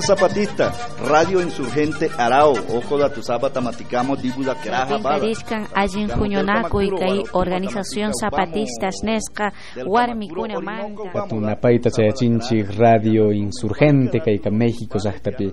[0.00, 0.72] Zapatista,
[1.08, 5.26] Radio Insurgente Arao, Ojo da tu Zapata Maticamo, Dibuda Keraja Bala.
[5.74, 9.52] Allin Juñonaco y Kai Organización Zapatista Snesca,
[9.86, 11.12] Warmi Kuna Manta.
[11.12, 15.52] Patunapaita se chinchi Radio Insurgente Kaika México Zahtapi.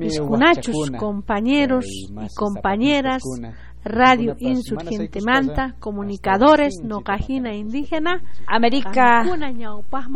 [0.00, 3.22] Piscunachos, compañeros y compañeras
[3.84, 9.22] Radio Insurgente Manta, Comunicadores Nocajina Indígena, América,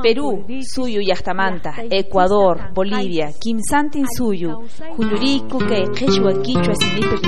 [0.03, 4.65] Perú, Suyu Yastamanta, Ecuador, Bolivia, Kimsantin Suyu,
[4.97, 7.19] Juyuriku, que Quechua Quichua Sinipe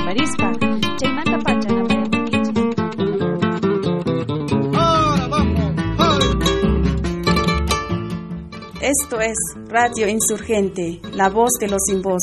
[1.45, 1.91] Pachana.
[8.81, 9.39] Esto es
[9.69, 12.23] Radio Insurgente, la voz de los sin voz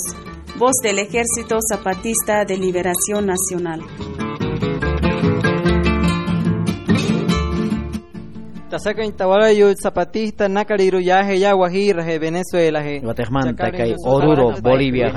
[0.57, 3.81] voz del Ejército Zapatista de Liberación Nacional.
[8.69, 15.13] Tasaka intawarayo zapatista nakariru yaje ya guajira je Venezuela je Guatemala kai Oruro Bolivia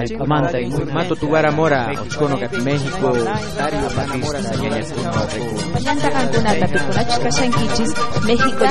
[0.94, 1.90] Mato Tugara Mora
[2.62, 4.38] México Zapatista
[7.10, 7.94] chika shankichis
[8.26, 8.64] México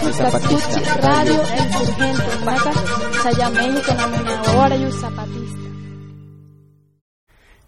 [0.00, 1.42] que Zapatuchi Radio
[3.22, 5.65] Saya México namina ahora yo zapatista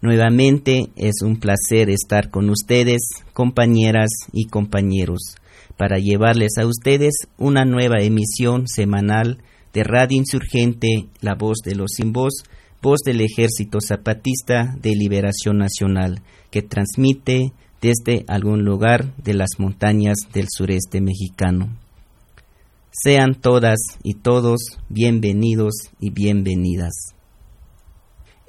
[0.01, 3.01] Nuevamente es un placer estar con ustedes,
[3.33, 5.35] compañeras y compañeros,
[5.75, 9.39] para llevarles a ustedes una nueva emisión semanal
[9.73, 12.43] de Radio Insurgente, la voz de los sin voz,
[12.81, 17.51] voz del Ejército Zapatista de Liberación Nacional, que transmite
[17.81, 21.75] desde algún lugar de las montañas del sureste mexicano.
[22.91, 27.18] Sean todas y todos bienvenidos y bienvenidas.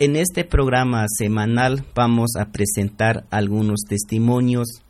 [0.02, 4.80] En este programa semanal vamos a presentar algunos testimonios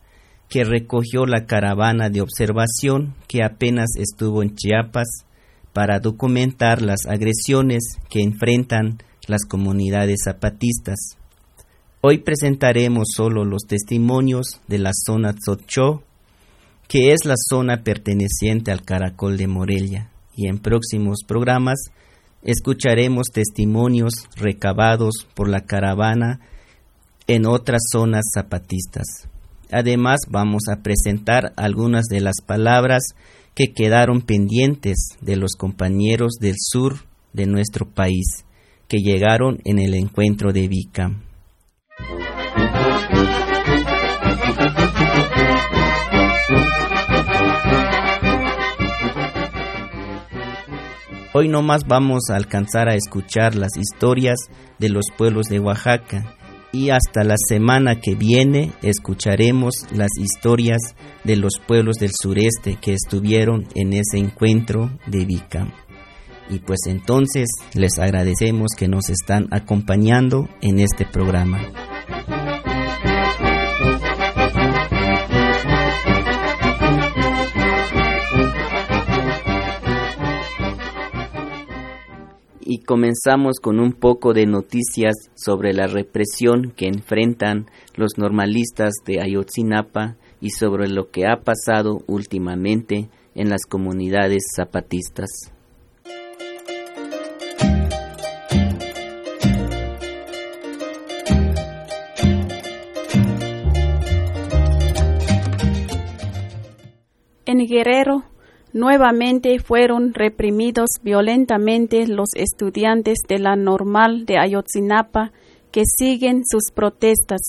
[0.49, 5.09] que recogió la caravana de observación que apenas estuvo en Chiapas
[5.73, 11.17] para documentar las agresiones que enfrentan las comunidades zapatistas.
[12.03, 16.05] Hoy presentaremos solo los testimonios de la zona Tzochó,
[16.87, 21.91] que es la zona perteneciente al Caracol de Morelia, y en próximos programas
[22.43, 26.41] escucharemos testimonios recabados por la caravana
[27.27, 29.29] en otras zonas zapatistas.
[29.71, 33.03] Además, vamos a presentar algunas de las palabras
[33.55, 36.97] que quedaron pendientes de los compañeros del sur
[37.33, 38.45] de nuestro país,
[38.89, 41.17] que llegaron en el encuentro de Vica.
[51.33, 54.37] Hoy no más vamos a alcanzar a escuchar las historias
[54.81, 56.35] de los pueblos de Oaxaca
[56.73, 62.95] y hasta la semana que viene escucharemos las historias de los pueblos del sureste que
[62.95, 65.73] estuvieron en ese encuentro de Vica.
[66.49, 71.61] Y pues entonces les agradecemos que nos están acompañando en este programa.
[82.73, 89.21] Y comenzamos con un poco de noticias sobre la represión que enfrentan los normalistas de
[89.21, 95.53] Ayotzinapa y sobre lo que ha pasado últimamente en las comunidades zapatistas.
[107.47, 108.23] En Guerrero,
[108.73, 115.33] Nuevamente fueron reprimidos violentamente los estudiantes de la normal de Ayotzinapa
[115.73, 117.41] que siguen sus protestas.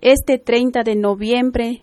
[0.00, 1.82] Este 30 de noviembre,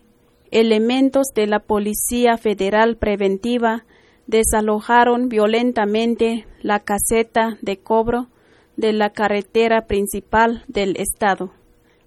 [0.50, 3.84] elementos de la Policía Federal Preventiva
[4.26, 8.28] desalojaron violentamente la caseta de cobro
[8.76, 11.52] de la carretera principal del estado,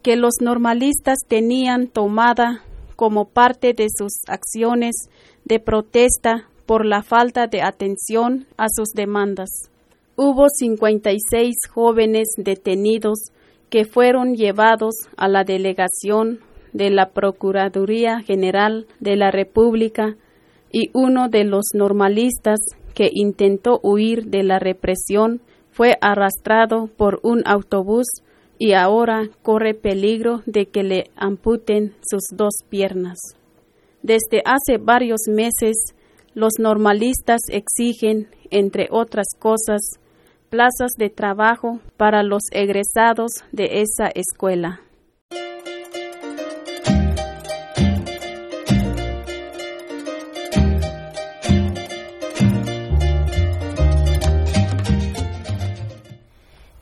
[0.02, 2.64] que los normalistas tenían tomada
[3.00, 5.08] como parte de sus acciones
[5.46, 9.48] de protesta por la falta de atención a sus demandas.
[10.18, 13.20] Hubo 56 jóvenes detenidos
[13.70, 16.42] que fueron llevados a la delegación
[16.74, 20.18] de la Procuraduría General de la República
[20.70, 22.60] y uno de los normalistas
[22.94, 25.40] que intentó huir de la represión
[25.72, 28.08] fue arrastrado por un autobús
[28.60, 33.18] y ahora corre peligro de que le amputen sus dos piernas.
[34.04, 35.96] Desde hace varios meses,
[36.34, 39.80] los normalistas exigen, entre otras cosas,
[40.50, 44.82] plazas de trabajo para los egresados de esa escuela.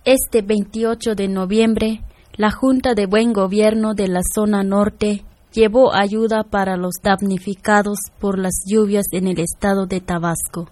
[0.08, 2.02] Este 28 de noviembre,
[2.38, 8.40] la Junta de Buen Gobierno de la Zona Norte llevó ayuda para los damnificados por
[8.40, 10.70] las lluvias en el estado de Tabasco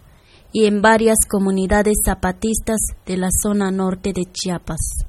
[0.53, 5.03] y en varias comunidades zapatistas de la zona norte de Chiapas.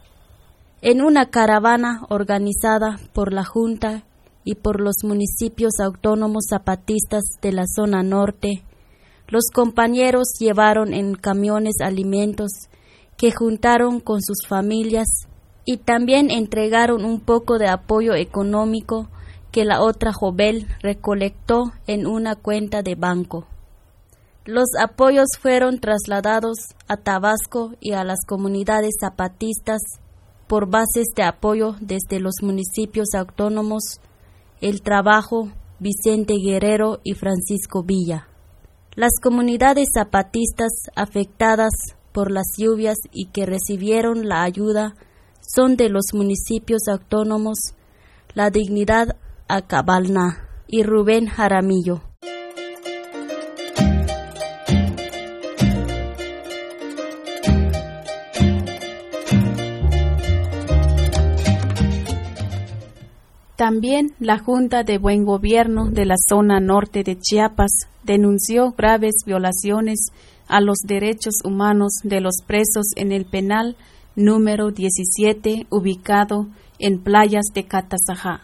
[0.82, 4.02] En una caravana organizada por la Junta
[4.42, 8.64] y por los municipios autónomos zapatistas de la zona norte,
[9.28, 12.50] los compañeros llevaron en camiones alimentos
[13.16, 15.06] que juntaron con sus familias
[15.64, 19.08] y también entregaron un poco de apoyo económico
[19.50, 23.46] que la otra Jovel recolectó en una cuenta de banco.
[24.44, 29.80] Los apoyos fueron trasladados a Tabasco y a las comunidades zapatistas
[30.46, 34.00] por bases de apoyo desde los municipios autónomos
[34.60, 38.28] El Trabajo, Vicente Guerrero y Francisco Villa.
[38.94, 41.72] Las comunidades zapatistas afectadas
[42.16, 44.94] por las lluvias y que recibieron la ayuda
[45.42, 47.74] son de los municipios autónomos
[48.32, 49.18] La Dignidad
[49.48, 52.00] Acabalna y Rubén Jaramillo.
[63.56, 67.72] También la Junta de Buen Gobierno de la zona norte de Chiapas
[68.04, 70.12] denunció graves violaciones
[70.48, 73.76] a los derechos humanos de los presos en el penal
[74.14, 76.48] número 17 ubicado
[76.78, 78.42] en playas de Catazajá.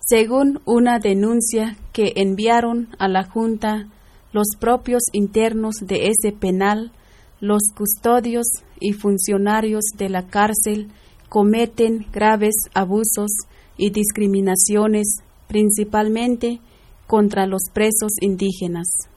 [0.00, 3.88] Según una denuncia que enviaron a la Junta
[4.32, 6.90] los propios internos de ese penal,
[7.40, 8.46] los custodios
[8.80, 10.88] y funcionarios de la cárcel
[11.28, 13.30] cometen graves abusos
[13.76, 15.18] y discriminaciones
[15.48, 16.60] principalmente
[17.06, 19.11] contra los presos indígenas.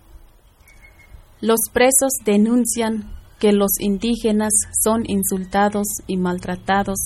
[1.41, 6.97] Los presos denuncian que los indígenas son insultados y maltratados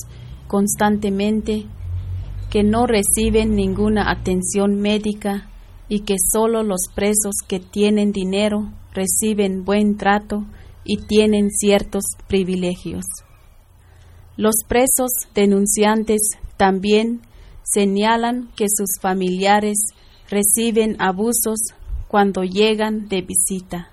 [0.47, 1.65] constantemente,
[2.51, 5.49] que no reciben ninguna atención médica
[5.87, 10.45] y que solo los presos que tienen dinero reciben buen trato
[10.83, 13.05] y tienen ciertos privilegios.
[14.37, 16.21] Los presos denunciantes
[16.55, 17.21] también
[17.63, 19.79] señalan que sus familiares
[20.29, 21.59] reciben abusos
[22.07, 23.89] cuando llegan de visita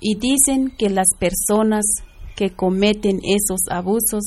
[0.00, 1.84] y dicen que las personas
[2.36, 4.24] que cometen esos abusos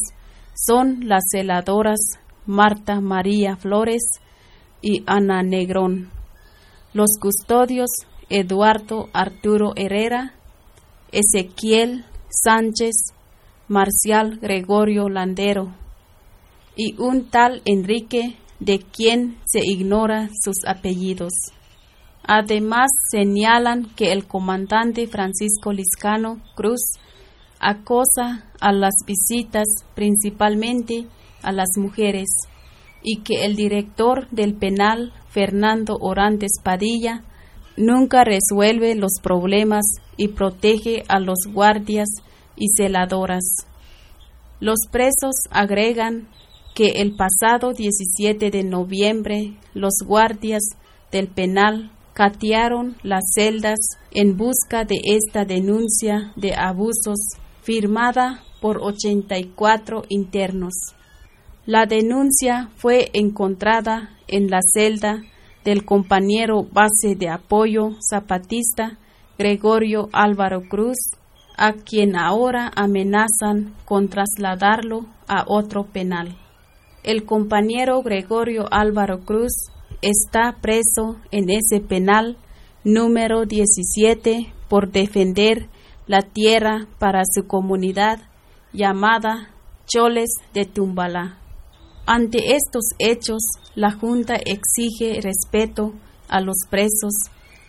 [0.54, 2.00] son las celadoras
[2.46, 4.02] Marta María Flores
[4.82, 6.10] y Ana Negrón,
[6.94, 7.90] los custodios
[8.30, 10.34] Eduardo Arturo Herrera,
[11.12, 13.14] Ezequiel Sánchez,
[13.68, 15.74] Marcial Gregorio Landero
[16.76, 21.32] y un tal Enrique de quien se ignora sus apellidos.
[22.34, 26.80] Además, señalan que el comandante Francisco Liscano Cruz
[27.60, 31.08] acosa a las visitas principalmente
[31.44, 32.30] a las mujeres
[33.04, 37.26] y que el director del penal, Fernando Orantes Padilla,
[37.76, 39.84] nunca resuelve los problemas
[40.16, 42.08] y protege a los guardias
[42.56, 43.44] y celadoras.
[44.62, 46.30] Los presos agregan
[46.76, 50.62] que el pasado 17 de noviembre los guardias
[51.12, 53.80] del penal catearon las celdas
[54.12, 57.20] en busca de esta denuncia de abusos
[57.62, 60.74] firmada por 84 internos.
[61.66, 65.22] La denuncia fue encontrada en la celda
[65.64, 68.98] del compañero base de apoyo zapatista
[69.38, 70.98] Gregorio Álvaro Cruz,
[71.58, 76.36] a quien ahora amenazan con trasladarlo a otro penal.
[77.04, 79.54] El compañero Gregorio Álvaro Cruz
[80.02, 82.38] está preso en ese penal
[82.84, 85.70] número 17 por defender
[86.08, 88.20] la tierra para su comunidad
[88.74, 89.50] llamada
[89.86, 91.38] Choles de Tumbalá.
[92.06, 93.42] Ante estos hechos,
[93.76, 95.94] la Junta exige respeto
[96.28, 97.14] a los presos,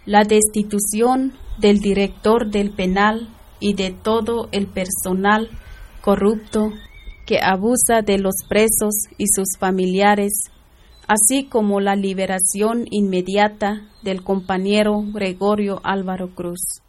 [0.07, 3.29] la destitución del director del penal
[3.61, 5.51] y de todo el personal
[6.01, 6.73] corrupto
[7.27, 10.33] que abusa de los presos y sus familiares
[11.07, 16.83] así como la liberación inmediata del compañero Gregorio Álvaro Cruz.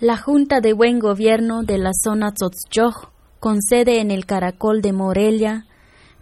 [0.00, 4.92] La Junta de Buen Gobierno de la zona Tzotzchoj, con sede en el Caracol de
[4.92, 5.66] Morelia,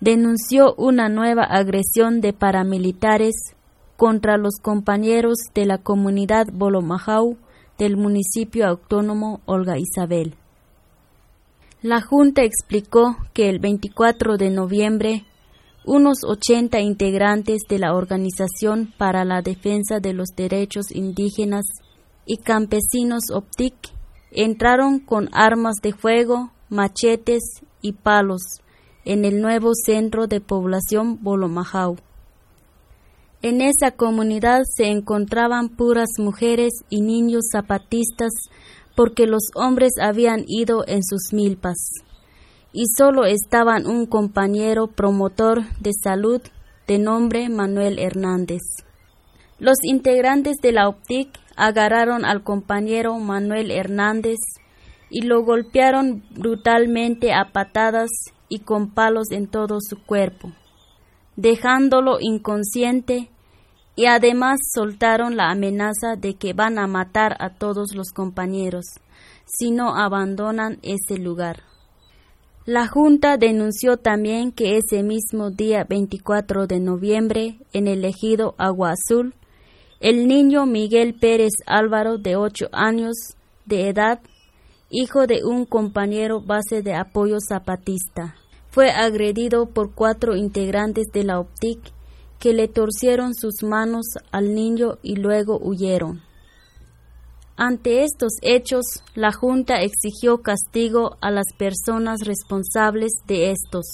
[0.00, 3.54] denunció una nueva agresión de paramilitares
[4.00, 7.36] contra los compañeros de la comunidad Bolomajau
[7.76, 10.36] del municipio autónomo Olga Isabel.
[11.82, 15.26] La Junta explicó que el 24 de noviembre
[15.84, 21.66] unos 80 integrantes de la Organización para la Defensa de los Derechos Indígenas
[22.24, 23.74] y campesinos OPTIC
[24.30, 27.42] entraron con armas de fuego, machetes
[27.82, 28.62] y palos
[29.04, 31.98] en el nuevo centro de población Bolomajau.
[33.42, 38.32] En esa comunidad se encontraban puras mujeres y niños zapatistas
[38.94, 41.78] porque los hombres habían ido en sus milpas
[42.72, 46.40] y solo estaban un compañero promotor de salud
[46.86, 48.60] de nombre Manuel Hernández.
[49.58, 54.38] Los integrantes de la OPTIC agarraron al compañero Manuel Hernández
[55.08, 58.10] y lo golpearon brutalmente a patadas
[58.48, 60.52] y con palos en todo su cuerpo,
[61.40, 63.30] dejándolo inconsciente
[63.96, 68.84] y además soltaron la amenaza de que van a matar a todos los compañeros
[69.46, 71.62] si no abandonan ese lugar.
[72.66, 78.92] La Junta denunció también que ese mismo día 24 de noviembre, en el ejido Agua
[78.92, 79.34] Azul,
[79.98, 83.16] el niño Miguel Pérez Álvaro, de 8 años
[83.64, 84.20] de edad,
[84.90, 88.36] hijo de un compañero base de apoyo zapatista,
[88.70, 91.78] fue agredido por cuatro integrantes de la OPTIC
[92.38, 96.22] que le torcieron sus manos al niño y luego huyeron.
[97.56, 98.84] Ante estos hechos,
[99.14, 103.84] la Junta exigió castigo a las personas responsables de estos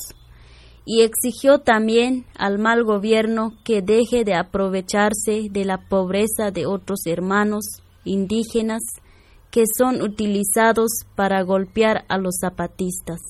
[0.85, 7.01] y exigió también al mal gobierno que deje de aprovecharse de la pobreza de otros
[7.07, 7.65] hermanos
[8.05, 8.83] indígenas
[9.51, 13.21] que son utilizados para golpear a los zapatistas.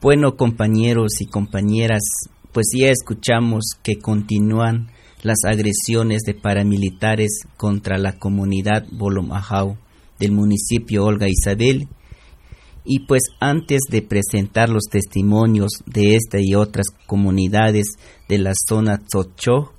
[0.00, 2.02] Bueno, compañeros y compañeras,
[2.52, 4.92] pues ya escuchamos que continúan
[5.24, 9.76] las agresiones de paramilitares contra la comunidad Bolomajau
[10.20, 11.88] del municipio Olga Isabel.
[12.84, 17.96] Y pues antes de presentar los testimonios de esta y otras comunidades
[18.28, 19.72] de la zona Tzocho,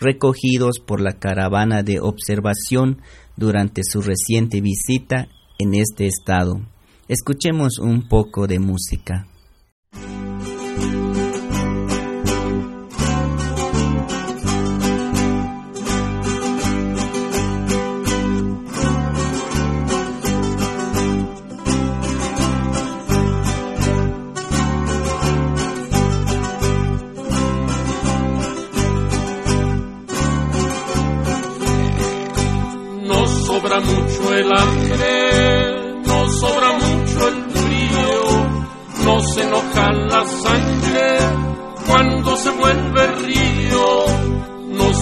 [0.00, 3.02] recogidos por la caravana de observación
[3.36, 6.62] durante su reciente visita en este estado,
[7.06, 9.26] escuchemos un poco de música.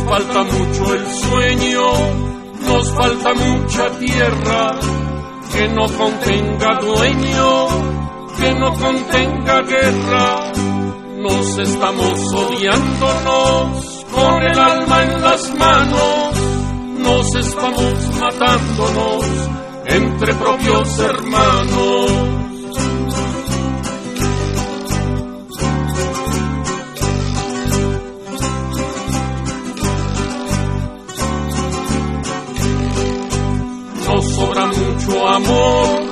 [0.06, 1.82] Falta mucho el sueño,
[2.66, 4.80] nos falta mucha tierra
[5.52, 7.68] que no contenga dueño,
[8.38, 10.52] que no contenga guerra.
[11.18, 16.40] Nos estamos odiándonos con el alma en las manos,
[16.98, 19.24] nos estamos matándonos
[19.86, 22.25] entre propios hermanos.
[34.96, 36.04] Mucho amor,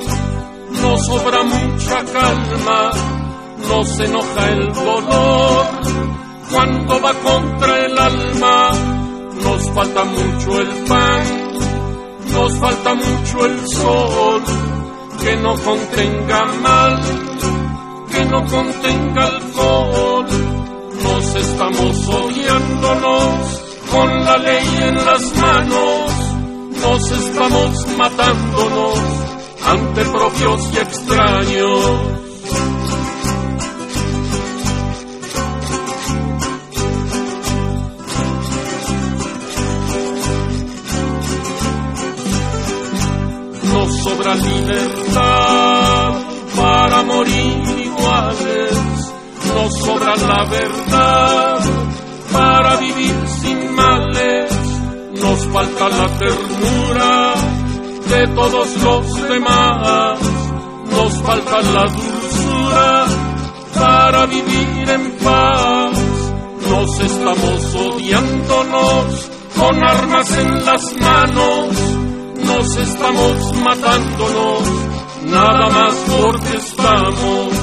[0.81, 2.91] nos sobra mucha calma,
[3.69, 5.65] nos enoja el dolor.
[6.51, 8.71] Cuando va contra el alma,
[9.43, 11.23] nos falta mucho el pan,
[12.31, 14.43] nos falta mucho el sol,
[15.21, 17.01] que no contenga mal,
[18.11, 20.25] que no contenga alcohol,
[21.03, 23.61] nos estamos odiándonos
[23.91, 26.14] con la ley en las manos
[26.85, 28.99] nos estamos matándonos
[29.65, 31.81] ante propios y extraños.
[43.73, 46.13] Nos sobra libertad
[46.55, 49.11] para morir iguales,
[49.53, 51.59] nos sobra la verdad
[52.31, 54.54] para vivir sin males
[55.21, 57.33] nos falta la ternura
[58.09, 60.19] de todos los demás,
[60.91, 63.05] nos falta la dulzura
[63.73, 65.99] para vivir en paz.
[66.69, 71.77] Nos estamos odiándonos con armas en las manos,
[72.43, 74.61] nos estamos matándonos,
[75.25, 77.53] nada más porque estamos,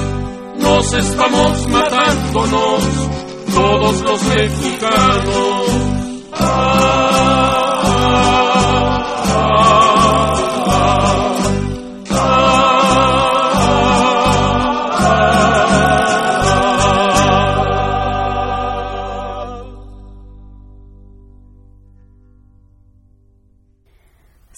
[0.57, 2.83] nos estamos matándonos,
[3.53, 6.02] todos los mexicanos.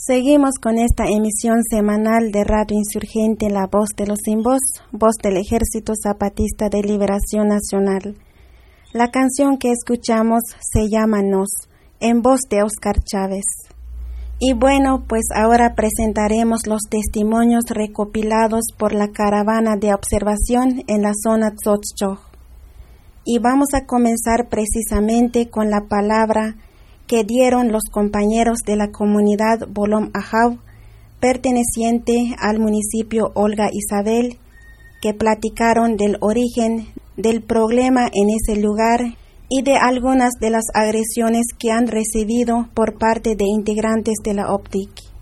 [0.08, 5.16] Seguimos con esta emisión semanal de Radio Insurgente La Voz de los Sin Voz, voz
[5.24, 8.16] del Ejército Zapatista de Liberación Nacional.
[8.96, 11.50] La canción que escuchamos se llama Nos,
[12.00, 13.44] en voz de Oscar Chávez.
[14.40, 21.12] Y bueno, pues ahora presentaremos los testimonios recopilados por la caravana de observación en la
[21.14, 22.20] zona Tzotzchog.
[23.26, 26.56] Y vamos a comenzar precisamente con la palabra
[27.06, 30.58] que dieron los compañeros de la comunidad Bolom Ajau,
[31.20, 34.38] perteneciente al municipio Olga Isabel,
[35.02, 39.02] que platicaron del origen del problema en ese lugar
[39.50, 44.54] y de algunas de las agresiones que han recibido por parte de integrantes de la
[44.54, 45.15] OPTIC.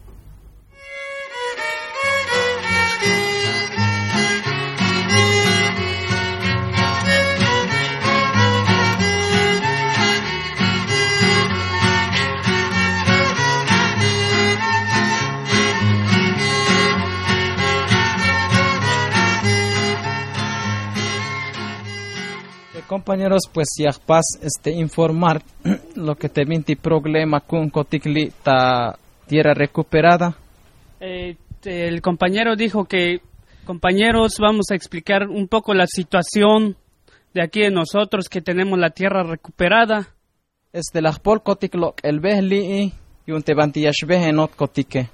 [22.93, 25.41] Compañeros, pues ya paz este informar
[25.95, 30.37] lo que te vinti problema con coticli ta tierra recuperada.
[30.99, 33.19] Eh, el compañero dijo que
[33.65, 36.75] compañeros vamos a explicar un poco la situación
[37.33, 40.09] de aquí de nosotros que tenemos la tierra recuperada.
[40.71, 42.93] Este la pol coticlo el behli
[43.25, 45.09] y un te bantiyash not cotique.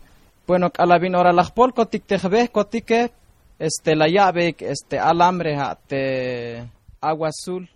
[0.46, 3.12] Bueno, a la vin ahora la pol cotic te cotique
[3.58, 7.70] este la llave este alambre te agua azul.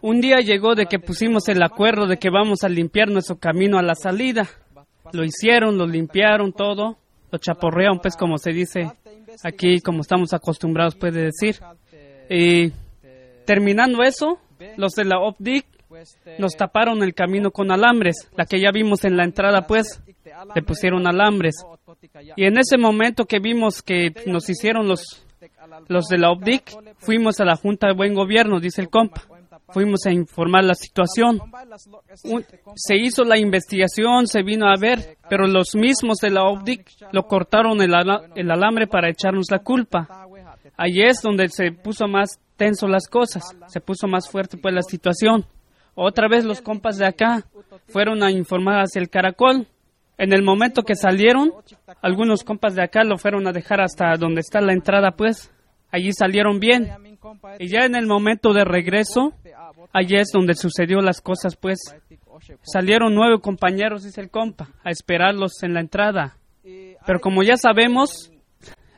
[0.00, 3.78] Un día llegó de que pusimos el acuerdo de que vamos a limpiar nuestro camino
[3.78, 4.48] a la salida.
[5.12, 6.96] Lo hicieron, lo limpiaron todo,
[7.30, 8.90] lo chaporrearon, pues como se dice
[9.44, 11.56] aquí, como estamos acostumbrados, puede decir.
[12.28, 12.72] Y
[13.44, 14.38] terminando eso,
[14.76, 15.66] los de la OPDIC
[16.38, 18.28] nos taparon el camino con alambres.
[18.36, 20.02] La que ya vimos en la entrada, pues,
[20.54, 21.54] le pusieron alambres.
[22.36, 25.24] Y en ese momento que vimos que nos hicieron los
[25.88, 29.22] los de la OPDIC fuimos a la Junta de Buen Gobierno, dice el compa.
[29.68, 31.40] Fuimos a informar la situación.
[32.74, 37.26] se hizo la investigación, se vino a ver, pero los mismos de la OPDIC lo
[37.26, 37.92] cortaron el,
[38.34, 40.28] el alambre para echarnos la culpa.
[40.76, 44.82] Allí es donde se puso más tenso las cosas, se puso más fuerte pues la
[44.82, 45.46] situación.
[45.94, 47.44] Otra vez los compas de acá
[47.88, 49.66] fueron a informar hacia el caracol.
[50.18, 51.52] En el momento que salieron,
[52.00, 55.50] algunos compas de acá lo fueron a dejar hasta donde está la entrada, pues
[55.92, 56.90] allí salieron bien.
[57.60, 59.34] Y ya en el momento de regreso,
[59.92, 61.78] allí es donde sucedió las cosas, pues
[62.62, 66.36] salieron nueve compañeros, dice el compa, a esperarlos en la entrada.
[67.06, 68.32] Pero como ya sabemos,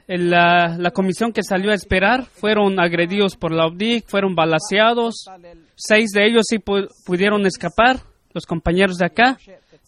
[0.07, 5.27] la, la, comisión que salió a esperar fueron agredidos por la OBDIC, fueron balaseados.
[5.75, 8.01] Seis de ellos sí pudieron escapar,
[8.33, 9.39] los compañeros de acá.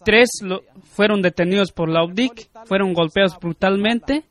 [0.05, 0.31] Tres
[0.95, 4.25] fueron detenidos por la OBDIC, fueron golpeados brutalmente.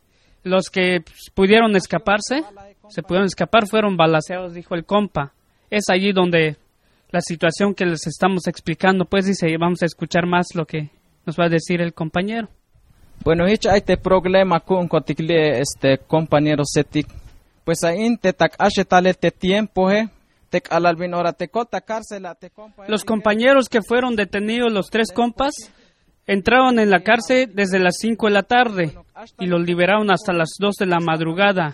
[0.45, 1.03] Los que
[1.34, 2.43] pudieron escaparse
[2.89, 5.34] se pudieron escapar fueron balaseados, dijo el compa.
[5.71, 6.58] Es allí donde
[7.10, 10.91] la situación que les estamos explicando, pues dice, vamos a escuchar más lo que
[11.25, 12.47] nos va a decir el compañero.
[13.23, 17.08] Bueno, hecho este problema con este compañero Setik.
[17.63, 18.55] Pues ahí te tak
[19.19, 20.08] te tiempo, eh.
[22.88, 25.53] Los compañeros que fueron detenidos, los tres compas,
[26.27, 28.97] entraron en la cárcel desde las 5 de la tarde
[29.39, 31.73] y los liberaron hasta las 2 de la madrugada.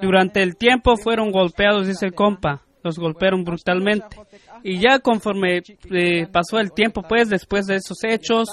[0.00, 4.16] Durante el tiempo fueron golpeados, dice el compa, los golpearon brutalmente.
[4.62, 8.48] Y ya conforme eh, pasó el tiempo, pues después de esos hechos,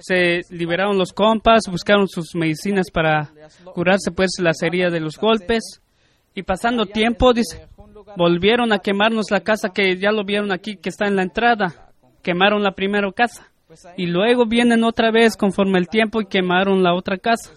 [0.00, 3.30] se liberaron los compas, buscaron sus medicinas para
[3.74, 5.80] curarse pues la heridas de los golpes.
[6.34, 7.66] Y pasando tiempo, dice,
[8.16, 11.90] volvieron a quemarnos la casa que ya lo vieron aquí, que está en la entrada.
[12.22, 13.49] Quemaron la primera casa.
[13.96, 17.52] Y luego vienen otra vez conforme el tiempo y quemaron la otra casa.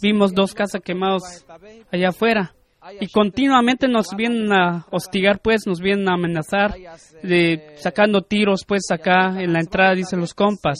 [0.00, 1.46] Vimos dos casas quemadas
[1.92, 2.54] allá afuera.
[3.00, 6.74] y continuamente nos vienen a hostigar, pues, nos vienen a amenazar,
[7.22, 10.78] de, sacando tiros, pues, acá en la entrada, dicen los compas,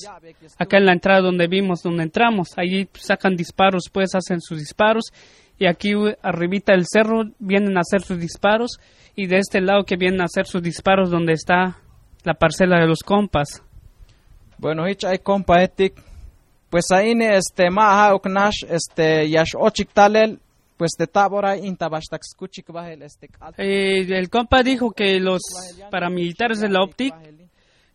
[0.57, 5.13] acá en la entrada donde vimos, donde entramos, allí sacan disparos, pues, hacen sus disparos,
[5.59, 8.79] y aquí arribita del cerro vienen a hacer sus disparos,
[9.17, 11.79] y de este lado que vienen a hacer sus disparos donde está
[12.25, 13.63] la parcela de los compas.
[14.59, 15.95] Bueno, hay compa etik,
[16.69, 20.41] pues ahí este maha uknash este yash ochik talel
[20.77, 25.41] pues de Tábora este eh, el compa dijo que los
[25.91, 27.15] paramilitares de la OPTIC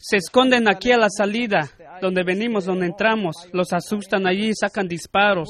[0.06, 1.70] se esconden aquí a la salida,
[2.02, 5.48] donde venimos, donde entramos, los asustan allí, sacan disparos.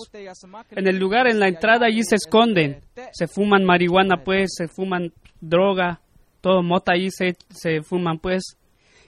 [0.70, 2.80] En el lugar, en la entrada, allí se esconden,
[3.14, 6.02] se fuman marihuana, pues, se fuman droga,
[6.40, 8.56] todo mota allí se, se fuman, pues.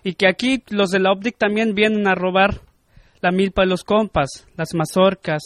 [0.05, 2.61] Y que aquí los de la OPTIC también vienen a robar
[3.21, 5.41] la milpa de los compas, las mazorcas,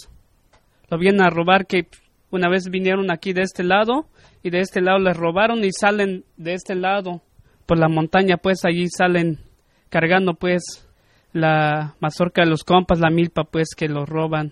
[0.89, 1.87] lo vienen a robar que
[2.29, 4.07] una vez vinieron aquí de este lado
[4.43, 7.21] y de este lado les robaron y salen de este lado
[7.65, 9.39] por la montaña, pues allí salen
[9.87, 10.85] cargando pues
[11.31, 14.51] la mazorca de los compas, la milpa pues que los roban.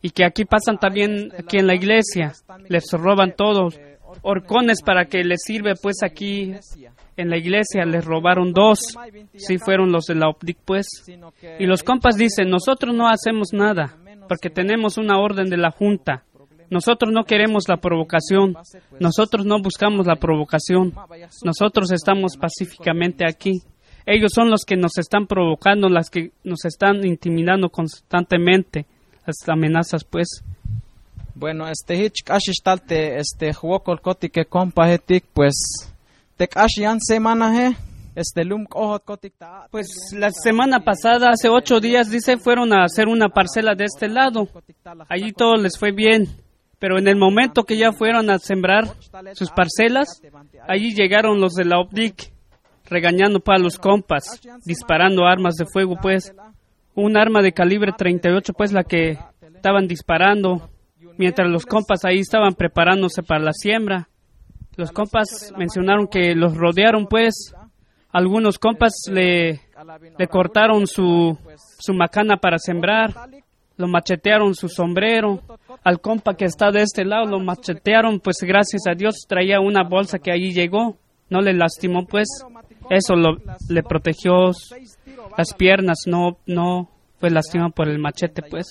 [0.00, 2.32] Y que aquí pasan también aquí en la iglesia,
[2.68, 3.78] les roban todos
[4.22, 6.54] horcones para que les sirve pues aquí
[7.16, 8.80] en la iglesia les robaron dos,
[9.36, 10.86] sí fueron los de la OPDIC pues.
[11.58, 13.96] Y los compas dicen, nosotros no hacemos nada
[14.28, 16.24] porque tenemos una orden de la Junta
[16.72, 18.56] nosotros no queremos la provocación,
[18.98, 20.94] nosotros no buscamos la provocación,
[21.44, 23.60] nosotros estamos pacíficamente aquí.
[24.06, 28.86] Ellos son los que nos están provocando, las que nos están intimidando constantemente,
[29.26, 30.42] las amenazas pues.
[31.34, 34.00] Bueno, este hitch ashishtalte este huokol
[34.32, 35.54] que compa hetik pues
[36.36, 37.76] tek ashian semana he
[38.14, 38.66] este lum
[39.70, 44.08] pues la semana pasada, hace ocho días, dice, fueron a hacer una parcela de este
[44.08, 44.48] lado.
[45.08, 46.28] Allí todo les fue bien.
[46.78, 48.88] Pero en el momento que ya fueron a sembrar
[49.34, 50.20] sus parcelas,
[50.68, 52.32] allí llegaron los de la OPDIC
[52.86, 56.34] regañando para los compas, disparando armas de fuego, pues.
[56.94, 59.16] Un arma de calibre 38, pues la que
[59.54, 60.68] estaban disparando,
[61.18, 64.08] mientras los compas ahí estaban preparándose para la siembra.
[64.76, 67.54] Los compas mencionaron que los rodearon, pues.
[68.10, 69.60] Algunos compas le,
[70.18, 71.38] le cortaron su,
[71.78, 73.12] su macana para sembrar
[73.76, 75.40] lo machetearon su sombrero.
[75.82, 79.82] Al compa que está de este lado lo machetearon, pues gracias a Dios traía una
[79.82, 80.96] bolsa que allí llegó.
[81.28, 82.28] No le lastimó, pues
[82.90, 84.50] eso lo, le protegió
[85.36, 86.90] las piernas, no, no
[87.22, 88.66] fue lastimado por el machete, pues.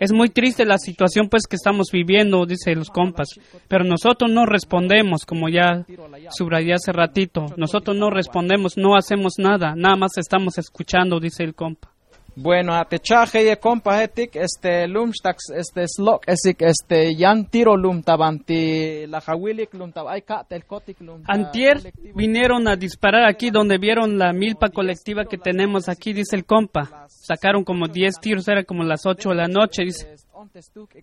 [0.00, 3.28] Es muy triste la situación, pues, que estamos viviendo, dice los compas.
[3.68, 5.86] Pero nosotros no respondemos, como ya
[6.30, 7.46] subrayé hace ratito.
[7.56, 11.95] Nosotros no respondemos, no hacemos nada, nada más estamos escuchando, dice el compa.
[12.38, 18.02] Bueno, a techaje y compa hetik, este lumstax, este slok, esik, este yan tiro lum
[18.02, 19.90] tabanti, la jawilik lum
[20.66, 21.22] kotik lum.
[21.26, 26.44] Antier vinieron a disparar aquí donde vieron la milpa colectiva que tenemos aquí, dice el
[26.44, 27.06] compa.
[27.08, 30.16] Sacaron como 10 tiros, era como las 8 de la noche, dice.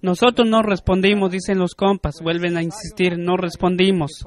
[0.02, 4.26] Nosotros no respondimos, dicen los compas, vuelven a insistir, no respondimos.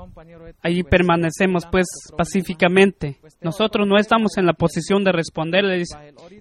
[0.63, 3.19] Allí permanecemos pues pacíficamente.
[3.41, 5.89] Nosotros no estamos en la posición de responderles,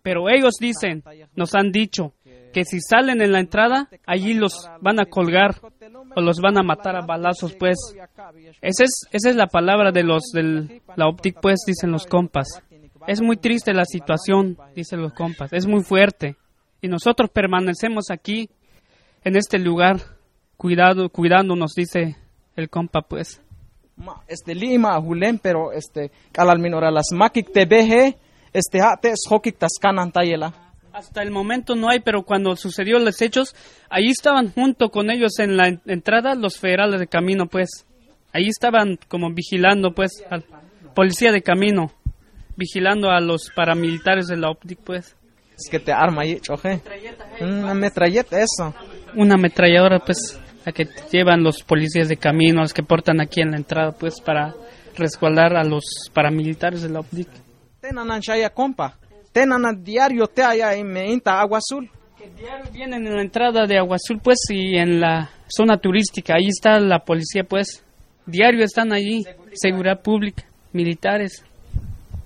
[0.04, 1.04] pero ellos dicen,
[1.36, 2.14] nos han dicho,
[2.56, 5.60] que si salen en la entrada, allí los van a colgar
[6.16, 7.76] o los van a matar a balazos, pues.
[8.62, 12.48] Esa es, esa es la palabra de los de la OPTIC, pues, dicen los compas.
[13.08, 16.38] Es muy triste la situación, dicen los compas, es muy fuerte.
[16.82, 18.50] Y nosotros permanecemos aquí
[19.26, 19.98] en este lugar,
[20.56, 22.16] cuidado, cuidándonos, dice
[22.56, 23.42] el compa, pues.
[24.28, 26.12] Este Lima, Julen, pero este,
[26.60, 28.18] minora las makik te beje,
[28.54, 30.54] este hate es hokik tascanan tayela.
[30.94, 33.56] Hasta el momento no hay, pero cuando sucedió los hechos,
[33.90, 37.70] ahí estaban junto con ellos en la entrada los federales de camino, pues.
[38.32, 40.46] Ahí estaban como vigilando, pues, al
[40.94, 41.92] policía de camino,
[42.56, 45.16] vigilando a los paramilitares de la OPTIC, pues.
[45.58, 46.82] Es que te arma ahí, choje.
[47.42, 48.74] Una metralleta, eso
[49.16, 53.52] una ametralladora, pues, la que llevan los policías de camino, los que portan aquí en
[53.52, 54.54] la entrada, pues, para
[54.96, 57.28] resguardar a los paramilitares de la OPDIC.
[57.82, 58.98] Tenan shaya compa.
[59.32, 61.90] Tenan diario te allá en Agua Azul.
[62.36, 66.36] Diario vienen en la entrada de Agua Azul, pues, y en la zona turística.
[66.36, 67.84] Ahí está la policía, pues.
[68.26, 69.24] Diario están allí.
[69.54, 71.44] Seguridad pública, militares.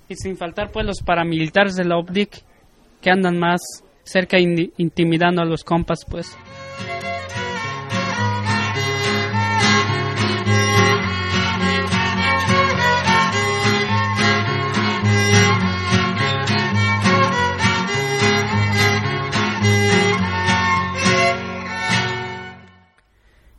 [0.08, 2.42] Y sin faltar, pues, los paramilitares de la OPDIC
[3.02, 3.60] que andan más
[4.02, 6.36] cerca intimidando a los compas, pues.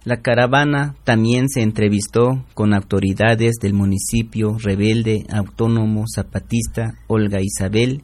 [0.04, 8.02] La caravana también se entrevistó con autoridades del municipio rebelde autónomo zapatista Olga Isabel,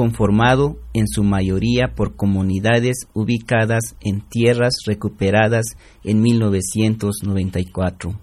[0.00, 8.18] conformado en su mayoría por comunidades ubicadas en tierras recuperadas en 1994.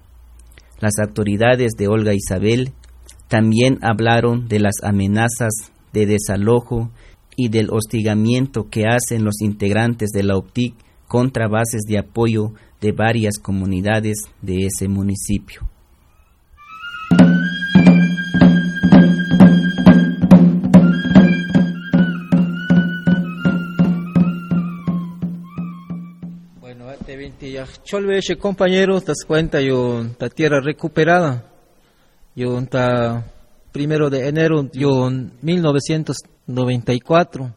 [0.79, 2.71] Las autoridades de Olga Isabel
[3.27, 5.53] también hablaron de las amenazas
[5.93, 6.89] de desalojo
[7.35, 10.73] y del hostigamiento que hacen los integrantes de la OPTIC
[11.07, 15.69] contra bases de apoyo de varias comunidades de ese municipio.
[27.57, 31.51] Te 20 cholve compañeros, te cuenta yo la tierra recuperada.
[32.35, 33.25] Yo ta
[33.71, 37.55] primero de enero yo 1994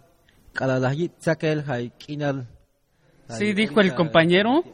[0.53, 0.79] cada
[3.29, 4.65] Sí, dijo el compañero.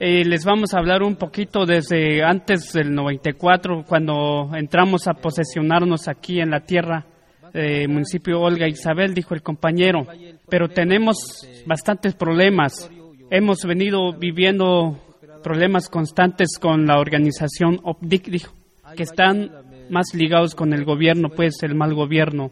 [0.00, 6.08] Eh, les vamos a hablar un poquito desde antes del 94, cuando entramos a posesionarnos
[6.08, 7.06] aquí en la tierra
[7.52, 10.06] del municipio Olga Isabel, dijo el compañero.
[10.48, 12.90] Pero tenemos bastantes problemas.
[13.32, 14.98] Hemos venido viviendo
[15.44, 18.50] problemas constantes con la organización OPDIC,
[18.96, 19.50] que están
[19.88, 22.50] más ligados con el gobierno, pues el mal gobierno.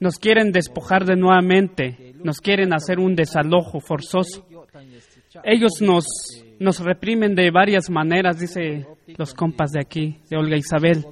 [0.00, 4.46] Nos quieren despojar de nuevamente, nos quieren hacer un desalojo forzoso.
[5.44, 6.06] Ellos nos,
[6.58, 8.86] nos reprimen de varias maneras, dice
[9.18, 11.04] los compas de aquí, de Olga Isabel.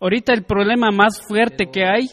[0.00, 2.08] Ahorita el problema más fuerte que hay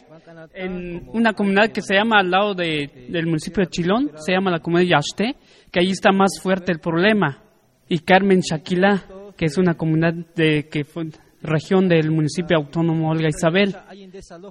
[0.54, 4.52] en una comunidad que se llama al lado de, del municipio de Chilón, se llama
[4.52, 5.36] la comunidad Yaxte,
[5.72, 7.44] que allí está más fuerte el problema.
[7.88, 9.04] Y Carmen Shaquila,
[9.38, 11.08] que es una comunidad de que fue,
[11.42, 13.76] región del municipio autónomo Olga Isabel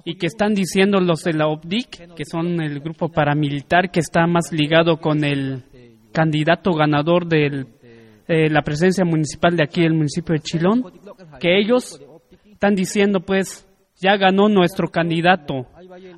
[0.03, 4.27] y que están diciendo los de la OPDIC, que son el grupo paramilitar que está
[4.27, 5.63] más ligado con el
[6.11, 7.65] candidato ganador de
[8.27, 10.83] eh, la presencia municipal de aquí, el municipio de Chilón,
[11.39, 12.01] que ellos
[12.51, 13.67] están diciendo, pues,
[13.99, 15.67] ya ganó nuestro candidato.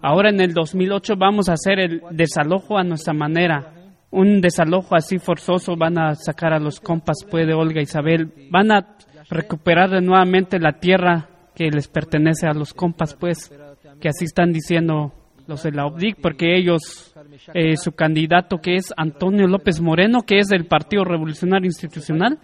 [0.02, 3.73] Ahora en el 2008 vamos a hacer el desalojo a nuestra manera.
[4.14, 8.32] Un desalojo así forzoso van a sacar a los compas, pues, de Olga Isabel.
[8.52, 8.96] Van a
[9.28, 13.52] recuperar nuevamente la tierra que les pertenece a los compas, pues,
[14.00, 15.14] que así están diciendo
[15.48, 17.12] los de la OBDIC, porque ellos,
[17.56, 22.38] eh, su candidato que es Antonio López Moreno, que es del Partido Revolucionario Institucional,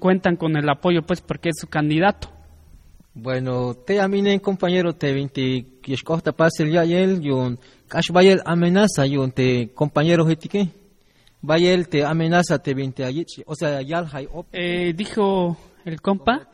[0.00, 2.28] cuentan con el apoyo, pues, porque es su candidato.
[3.14, 7.56] Bueno, te aminen compañero te 20 que escosta pase ya él yo
[8.44, 10.68] amenaza yo te compañero que
[11.42, 13.04] vaya te amenaza te 20
[13.46, 14.06] o sea ya
[14.52, 16.48] eh, dijo el compa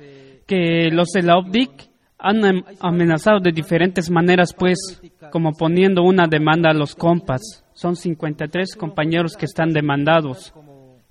[0.47, 6.71] que los de la OPDIC han amenazado de diferentes maneras, pues, como poniendo una demanda
[6.71, 7.65] a los compas.
[7.75, 10.55] Son 53 compañeros que están demandados,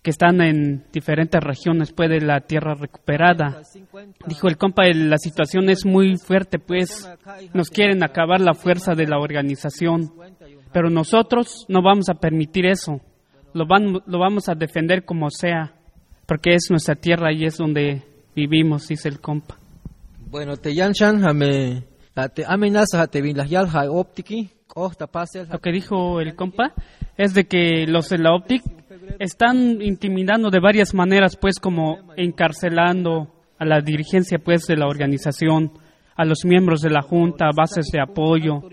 [0.02, 3.62] que están en diferentes regiones, pues, de la tierra recuperada.
[4.26, 7.10] Dijo el compa, la situación es muy fuerte, pues,
[7.54, 10.12] nos quieren acabar la fuerza de la organización,
[10.74, 13.00] pero nosotros no vamos a permitir eso.
[13.56, 15.74] Lo, van, lo vamos a defender como sea,
[16.26, 18.04] porque es nuestra tierra y es donde
[18.36, 19.58] vivimos, dice el compa.
[20.30, 26.74] Bueno, te yanchan, amenaza, te las yalja optiki, Lo que dijo el compa
[27.16, 28.62] es de que los de la OPTIC
[29.20, 35.72] están intimidando de varias maneras, pues como encarcelando a la dirigencia pues de la organización,
[36.18, 38.64] a los miembros de la junta, bases de apoyo.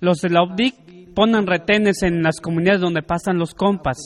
[0.00, 3.96] Los de la OPDIC ponen retenes en las comunidades donde pasan los compas.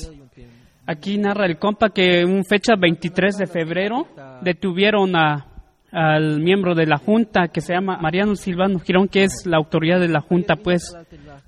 [0.87, 4.09] Aquí narra el compa que en fecha 23 de febrero
[4.43, 5.53] detuvieron a
[5.93, 10.01] al miembro de la Junta que se llama Mariano Silvano Girón, que es la autoridad
[10.01, 10.97] de la Junta, pues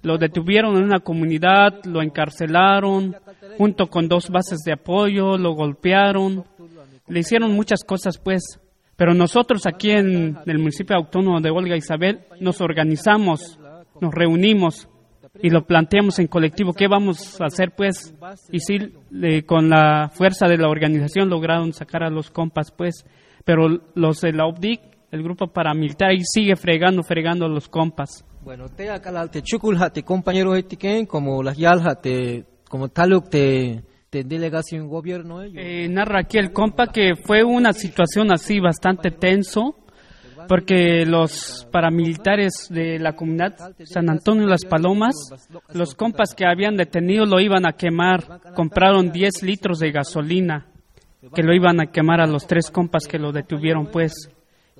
[0.03, 3.17] lo detuvieron en una comunidad, lo encarcelaron
[3.57, 6.45] junto con dos bases de apoyo, lo golpearon,
[7.09, 8.61] le hicieron muchas cosas, pues.
[8.97, 13.59] Pero nosotros aquí en el municipio autónomo de Olga Isabel nos organizamos,
[14.01, 14.89] nos reunimos
[15.43, 16.73] y lo planteamos en colectivo.
[16.73, 18.15] ¿Qué vamos a hacer, pues?
[18.51, 18.79] Y sí,
[19.47, 23.05] con la fuerza de la organización lograron sacar a los compas, pues
[23.45, 28.25] pero los de la OPDIC, el grupo paramilitar, ahí sigue fregando, fregando a los compas.
[28.43, 34.25] Bueno, te acá te te compañeros etiquén, como las yalja, te, como taluk, te, te
[34.25, 35.43] delegación gobierno.
[35.43, 39.77] Eh, narra aquí el compa que fue una situación así bastante tenso,
[40.49, 45.15] porque los paramilitares de la comunidad San Antonio Las Palomas,
[45.73, 50.67] los compas que habían detenido lo iban a quemar, compraron 10 litros de gasolina
[51.35, 54.31] que lo iban a quemar a los tres compas que lo detuvieron, pues.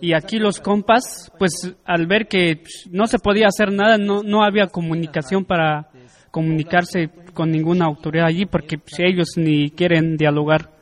[0.01, 4.43] Y aquí los compas, pues al ver que no se podía hacer nada, no, no
[4.43, 5.89] había comunicación para
[6.31, 10.74] comunicarse con ninguna autoridad allí, porque si ellos ni quieren dialogar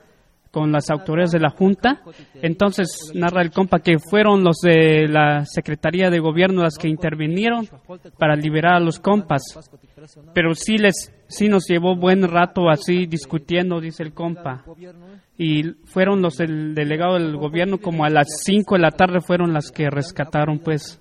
[0.52, 2.02] con las autoridades de la Junta.
[2.42, 7.66] Entonces, narra el compa que fueron los de la Secretaría de Gobierno las que intervinieron
[8.18, 9.42] para liberar a los compas.
[10.34, 14.62] Pero sí, les, sí nos llevó buen rato así discutiendo, dice el compa.
[15.38, 19.54] Y fueron los del delegado del gobierno como a las 5 de la tarde fueron
[19.54, 21.00] las que rescataron pues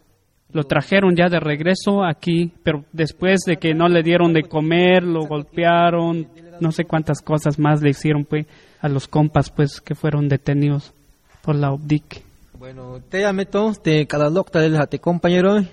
[0.53, 5.01] lo trajeron ya de regreso aquí, pero después de que no le dieron de comer,
[5.01, 6.27] lo golpearon,
[6.59, 8.45] no sé cuántas cosas más le hicieron pues
[8.81, 10.93] a los compas pues que fueron detenidos
[11.41, 12.23] por la OBDIC.
[12.57, 13.45] Bueno, te llamé
[13.81, 15.63] te cada local te compañero.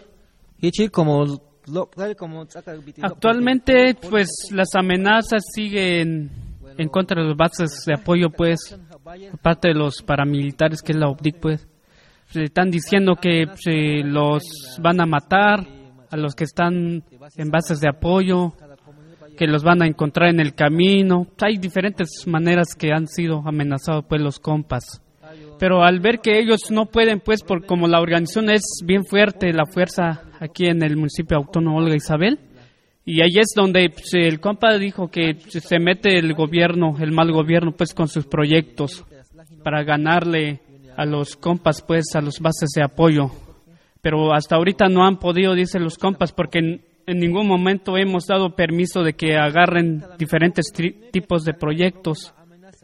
[0.60, 1.40] Y como
[3.02, 6.30] Actualmente pues las amenazas siguen
[6.78, 8.76] en contra de las bases de apoyo pues
[9.42, 11.68] parte de los paramilitares que es la OBDIC pues.
[12.30, 14.42] Se están diciendo que se los
[14.80, 15.66] van a matar
[16.10, 17.02] a los que están
[17.36, 18.52] en bases de apoyo,
[19.38, 21.29] que los van a encontrar en el camino.
[21.40, 25.01] Hay diferentes maneras que han sido amenazados pues los compas.
[25.61, 29.53] Pero al ver que ellos no pueden, pues, por como la organización es bien fuerte,
[29.53, 32.38] la fuerza aquí en el municipio autónomo Olga Isabel,
[33.05, 37.31] y ahí es donde pues, el compa dijo que se mete el gobierno, el mal
[37.31, 39.05] gobierno, pues, con sus proyectos
[39.62, 40.61] para ganarle
[40.96, 43.31] a los compas, pues, a los bases de apoyo.
[44.01, 48.54] Pero hasta ahorita no han podido, dicen los compas, porque en, ningún momento hemos dado
[48.54, 50.66] permiso de que agarren diferentes
[51.10, 52.34] tipos de proyectos.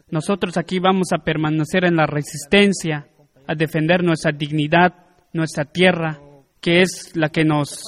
[0.09, 3.07] Nosotros aquí vamos a permanecer en la resistencia,
[3.47, 4.93] a defender nuestra dignidad,
[5.33, 6.19] nuestra tierra,
[6.61, 7.81] que es la que nos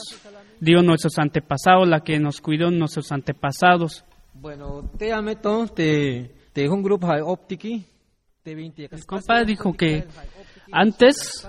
[0.59, 4.03] dio nuestros antepasados, la que nos cuidó nuestros antepasados.
[4.33, 5.35] Bueno, te amé
[5.75, 7.67] te, te un grupo de óptico
[8.51, 10.05] el compa dijo que
[10.71, 11.45] antes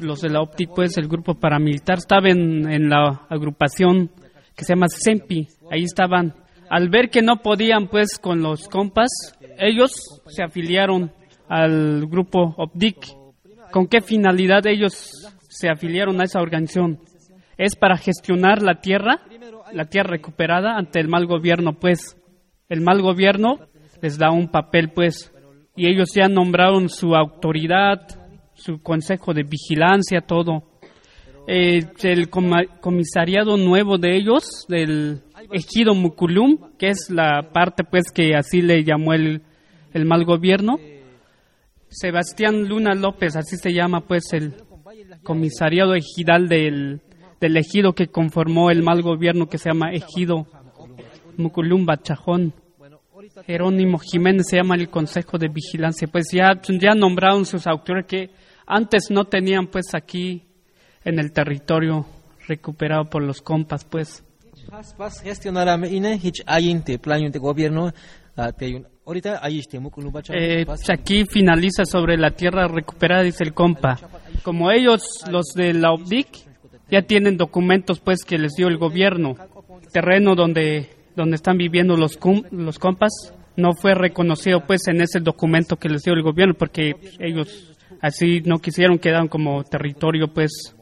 [0.00, 4.10] los de la OPTIC, pues el grupo paramilitar, estaban en, la agrupación
[4.56, 5.48] que se llama SEMPI.
[5.70, 6.34] Ahí estaban.
[6.70, 9.10] Al ver que no podían, pues, con los compas,
[9.58, 9.92] ellos
[10.28, 11.12] se afiliaron
[11.48, 12.96] al grupo OPDIC.
[13.70, 15.10] ¿Con qué finalidad ellos
[15.48, 17.00] se afiliaron a esa organización?
[17.58, 19.20] Es para gestionar la tierra,
[19.72, 22.16] la tierra recuperada ante el mal gobierno, pues.
[22.68, 23.58] El mal gobierno
[24.00, 25.32] les da un papel, pues,
[25.76, 28.00] y ellos ya nombraron su autoridad,
[28.54, 30.71] su consejo de vigilancia, todo.
[31.46, 38.36] Eh, el comisariado nuevo de ellos, del ejido Muculum, que es la parte pues que
[38.36, 39.42] así le llamó el,
[39.92, 40.78] el mal gobierno.
[41.88, 44.54] Sebastián Luna López, así se llama pues el
[45.24, 47.00] comisariado ejidal del,
[47.40, 50.46] del ejido que conformó el mal gobierno que se llama ejido
[51.36, 52.54] Muculum Bachajón.
[53.46, 56.08] Jerónimo Jiménez se llama el Consejo de Vigilancia.
[56.10, 58.30] Pues ya, ya nombraron sus autores que
[58.66, 60.44] antes no tenían pues aquí
[61.04, 62.06] en el territorio
[62.46, 64.24] recuperado por los compas pues.
[67.38, 67.92] gobierno
[70.30, 73.98] eh, aquí finaliza sobre la tierra recuperada, dice el compa.
[74.44, 76.28] Como ellos, los de la OBDIC,
[76.90, 79.34] ya tienen documentos pues que les dio el gobierno,
[79.92, 82.18] terreno donde donde están viviendo los,
[82.50, 86.94] los compas no fue reconocido pues en ese documento que les dio el gobierno porque
[87.18, 90.74] ellos así no quisieron quedar como territorio pues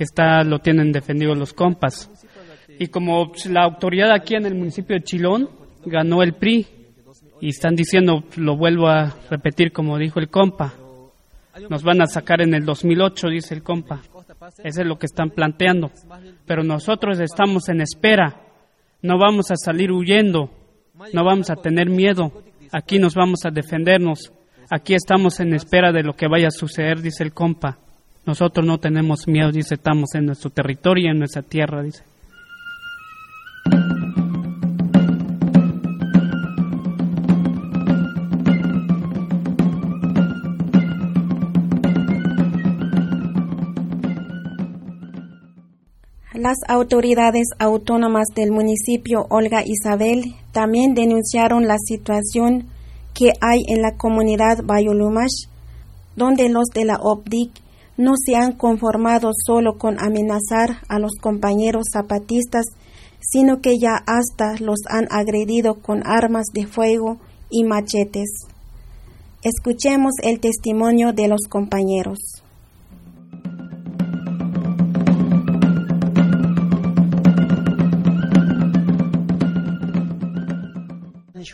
[0.00, 2.10] que está lo tienen defendido los compas
[2.78, 5.50] y como la autoridad aquí en el municipio de Chilón
[5.84, 6.66] ganó el PRI
[7.42, 10.72] y están diciendo lo vuelvo a repetir como dijo el compa
[11.68, 14.00] nos van a sacar en el 2008 dice el compa
[14.64, 15.90] eso es lo que están planteando
[16.46, 18.46] pero nosotros estamos en espera
[19.02, 20.50] no vamos a salir huyendo,
[21.12, 22.32] no vamos a tener miedo.
[22.72, 24.32] Aquí nos vamos a defendernos.
[24.70, 27.78] Aquí estamos en espera de lo que vaya a suceder, dice el compa.
[28.26, 32.04] Nosotros no tenemos miedo, dice, estamos en nuestro territorio, en nuestra tierra, dice.
[46.34, 52.66] Las autoridades autónomas del municipio Olga Isabel también denunciaron la situación
[53.12, 55.48] que hay en la comunidad Bayulumash,
[56.16, 57.50] donde los de la OPDIC
[58.00, 62.64] no se han conformado solo con amenazar a los compañeros zapatistas,
[63.20, 67.18] sino que ya hasta los han agredido con armas de fuego
[67.50, 68.30] y machetes.
[69.42, 72.18] Escuchemos el testimonio de los compañeros.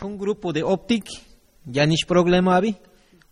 [0.03, 1.05] un grupo de Optic,
[1.65, 2.61] ya ni problema.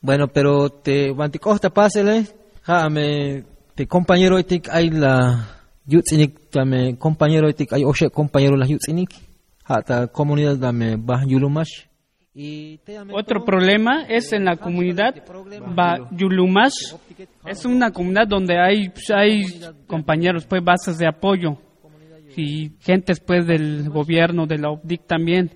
[0.01, 2.45] Bueno, pero te ja
[2.89, 3.43] me
[3.76, 5.47] te compañero etik hay la
[5.86, 9.11] yutzinik tame compañero etik hay oshe compañero la yutzinik,
[9.66, 11.86] ha ta comunidad dame bah yulumash.
[13.13, 15.16] Otro problema es en la comunidad
[15.74, 16.95] Bayulumash.
[17.45, 19.43] Es una comunidad donde hay, hay
[19.88, 21.57] compañeros, pues bases de apoyo
[22.36, 25.51] y gentes pues del gobierno, de la OBDIC también.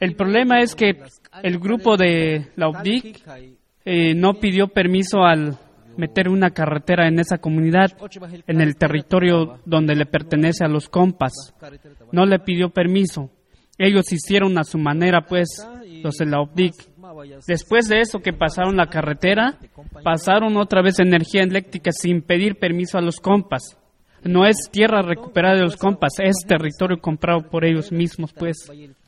[0.00, 0.98] El problema es que
[1.44, 3.22] el grupo de la OBDIC
[3.84, 5.56] eh, no pidió permiso al
[5.96, 7.92] meter una carretera en esa comunidad,
[8.46, 11.32] en el territorio donde le pertenece a los compas.
[12.12, 13.30] No le pidió permiso.
[13.78, 15.48] Ellos hicieron a su manera, pues,
[16.02, 16.74] los de la OBDIC.
[17.46, 19.58] Después de eso que pasaron la carretera,
[20.02, 23.76] pasaron otra vez energía eléctrica sin pedir permiso a los compas.
[24.22, 28.56] No es tierra recuperada de los compas, es territorio comprado por ellos mismos, pues,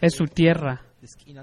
[0.00, 0.82] es su tierra.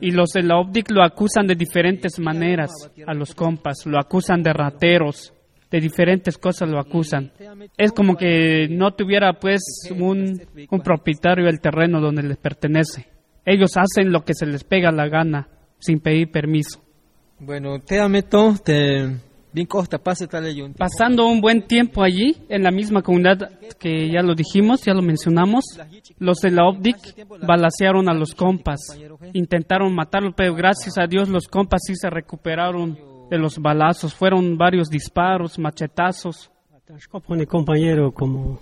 [0.01, 2.71] Y los de la OBDIC lo acusan de diferentes maneras
[3.07, 5.32] a los compas, lo acusan de rateros,
[5.74, 7.32] de diferentes cosas lo acusan.
[7.76, 9.59] Es como que no tuviera pues
[9.89, 13.07] un, un propietario del terreno donde les pertenece.
[13.43, 15.47] Ellos hacen lo que se les pega la gana,
[15.80, 16.80] sin pedir permiso.
[17.39, 19.15] Bueno, te ameto, te
[20.78, 25.01] Pasando un buen tiempo allí, en la misma comunidad que ya lo dijimos, ya lo
[25.01, 25.63] mencionamos,
[26.19, 28.80] los de la OBDIC balacearon a los compas,
[29.34, 34.57] intentaron matarlos, pero gracias a Dios los compas sí se recuperaron de los balazos, fueron
[34.57, 36.51] varios disparos, machetazos.
[37.47, 38.59] compañero como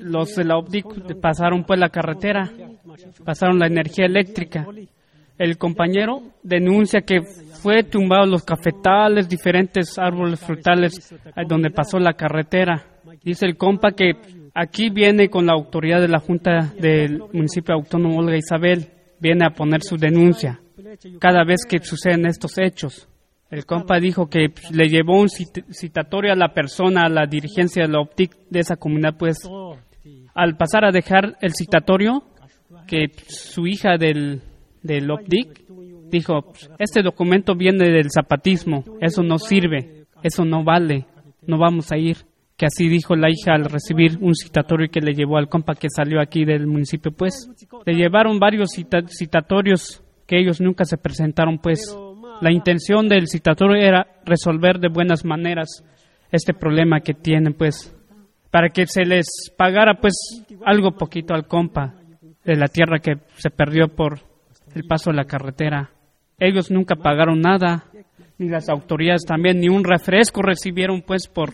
[0.00, 2.50] los de la OBDIC pasaron pues la carretera,
[3.24, 4.66] pasaron la energía eléctrica.
[5.38, 7.20] El compañero denuncia que
[7.62, 11.14] fue tumbado los cafetales, diferentes árboles frutales
[11.46, 12.84] donde pasó la carretera.
[13.22, 14.12] Dice el compa que
[14.54, 18.88] aquí viene con la autoridad de la Junta del municipio autónomo Olga Isabel,
[19.20, 20.60] viene a poner su denuncia
[21.18, 23.08] cada vez que suceden estos hechos.
[23.50, 27.82] El compa dijo que pues, le llevó un citatorio a la persona, a la dirigencia
[27.82, 29.38] de la OPTIC de esa comunidad, pues
[30.34, 32.24] al pasar a dejar el citatorio,
[32.86, 34.42] que su hija del,
[34.82, 35.64] del OPTIC
[36.10, 41.06] dijo, este documento viene del zapatismo, eso no sirve, eso no vale,
[41.46, 42.16] no vamos a ir.
[42.56, 45.88] Que así dijo la hija al recibir un citatorio que le llevó al compa que
[45.90, 47.50] salió aquí del municipio, pues.
[47.84, 48.70] Le llevaron varios
[49.08, 51.96] citatorios que ellos nunca se presentaron, pues.
[52.40, 55.84] La intención del citatorio era resolver de buenas maneras
[56.30, 57.96] este problema que tienen, pues,
[58.50, 59.26] para que se les
[59.56, 60.14] pagara, pues,
[60.64, 61.94] algo poquito al compa
[62.44, 64.20] de la tierra que se perdió por
[64.74, 65.90] el paso de la carretera.
[66.38, 67.84] Ellos nunca pagaron nada,
[68.38, 71.52] ni las autoridades también, ni un refresco recibieron, pues, por,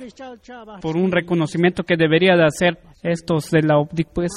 [0.80, 4.30] por un reconocimiento que debería de hacer estos de la OPDIC, pues.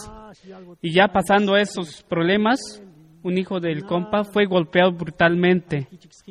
[0.81, 2.81] Y ya pasando esos problemas,
[3.23, 5.87] un hijo del compa fue golpeado brutalmente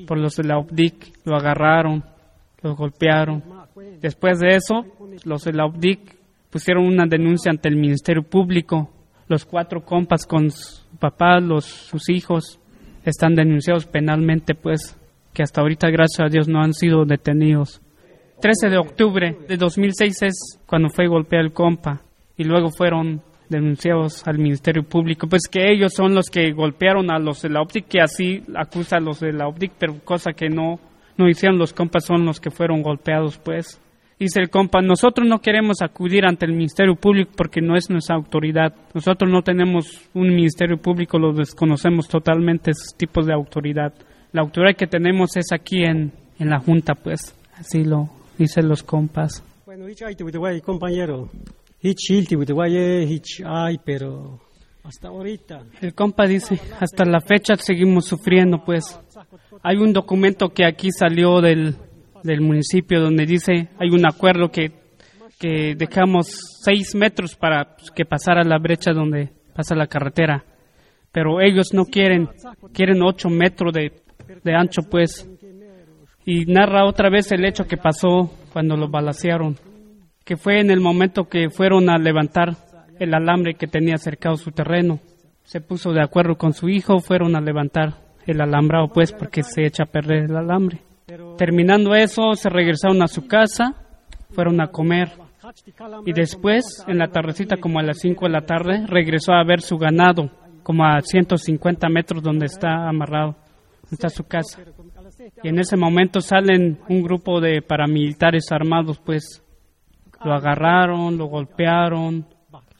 [0.06, 1.24] por los de la OPDIC.
[1.24, 2.04] Lo agarraron,
[2.62, 3.42] lo golpearon.
[4.00, 4.84] Después de eso,
[5.24, 6.16] los de la OPDIC
[6.50, 8.90] pusieron una denuncia ante el Ministerio Público.
[9.28, 12.60] Los cuatro compas con su papá, los, sus hijos,
[13.04, 14.98] están denunciados penalmente, pues,
[15.32, 17.80] que hasta ahorita, gracias a Dios, no han sido detenidos.
[18.40, 22.02] 13 de octubre de 2006 es cuando fue golpeado el compa
[22.36, 27.18] y luego fueron denunciados al Ministerio Público, pues que ellos son los que golpearon a
[27.18, 30.48] los de la OPTIC, que así acusa a los de la OPTIC, pero cosa que
[30.48, 30.80] no,
[31.16, 33.80] no hicieron los compas, son los que fueron golpeados, pues.
[34.18, 38.16] Dice el compa, nosotros no queremos acudir ante el Ministerio Público porque no es nuestra
[38.16, 38.72] autoridad.
[38.94, 43.92] Nosotros no tenemos un Ministerio Público, lo desconocemos totalmente esos tipos de autoridad.
[44.32, 47.34] La autoridad que tenemos es aquí en, en la Junta, pues.
[47.54, 48.08] Así lo
[48.38, 49.44] dicen los compas.
[49.66, 49.86] Bueno,
[50.62, 51.30] compañero,
[53.84, 54.40] pero
[54.84, 55.62] hasta ahorita.
[55.80, 58.98] El compa dice, hasta la fecha seguimos sufriendo, pues.
[59.62, 61.76] Hay un documento que aquí salió del,
[62.22, 64.72] del municipio donde dice, hay un acuerdo que,
[65.38, 66.26] que dejamos
[66.64, 70.44] seis metros para que pasara la brecha donde pasa la carretera.
[71.12, 72.28] Pero ellos no quieren,
[72.72, 73.92] quieren ocho metros de,
[74.42, 75.28] de ancho, pues.
[76.24, 79.56] Y narra otra vez el hecho que pasó cuando lo balacearon
[80.24, 82.56] que fue en el momento que fueron a levantar
[82.98, 85.00] el alambre que tenía cercado su terreno.
[85.44, 87.94] Se puso de acuerdo con su hijo, fueron a levantar
[88.26, 90.80] el alambrado, pues, porque se echa a perder el alambre.
[91.36, 93.74] Terminando eso, se regresaron a su casa,
[94.30, 95.10] fueron a comer.
[96.06, 99.60] Y después, en la tardecita, como a las 5 de la tarde, regresó a ver
[99.60, 100.30] su ganado,
[100.62, 103.36] como a 150 metros donde está amarrado,
[103.92, 104.60] está su casa.
[105.42, 109.42] Y en ese momento salen un grupo de paramilitares armados, pues,
[110.24, 112.26] lo agarraron, lo golpearon,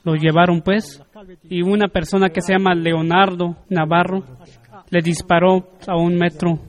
[0.03, 1.01] lo llevaron pues,
[1.43, 4.23] y una persona que se llama Leonardo Navarro
[4.89, 6.59] le disparó a un metro.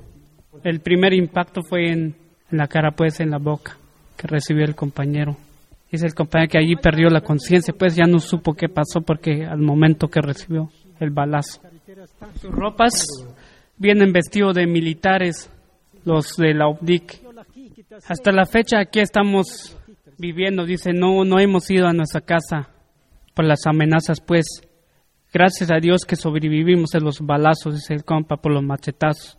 [0.63, 2.17] El primer impacto fue en,
[2.51, 3.77] la cara, pues, en la boca.
[4.17, 5.37] que recibió el compañero.
[5.91, 9.45] Es el compañero que allí perdió la conciencia, pues ya no supo qué pasó porque
[9.45, 10.71] al momento que recibió
[11.01, 11.61] el balazo.
[12.41, 13.07] Sus ropas
[13.77, 15.51] vienen vestidos de militares,
[16.05, 17.21] los de la OBDIC.
[18.09, 19.77] Hasta la fecha aquí estamos
[20.19, 22.69] viviendo, dice, no, no hemos ido a nuestra casa
[23.35, 24.47] por las amenazas, pues
[25.33, 29.39] gracias a Dios que sobrevivimos en los balazos, dice el compa, por los machetazos.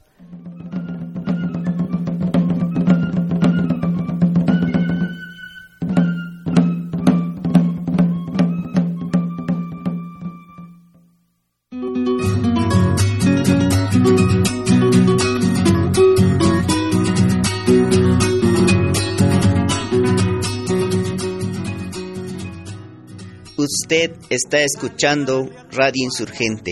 [23.85, 26.71] Usted está escuchando Radio Insurgente.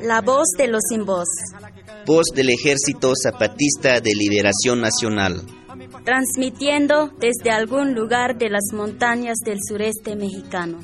[0.00, 1.28] La voz de los sin voz.
[2.06, 5.42] Voz del Ejército Zapatista de Liberación Nacional.
[6.06, 10.78] Transmitiendo desde algún lugar de las montañas del sureste mexicano.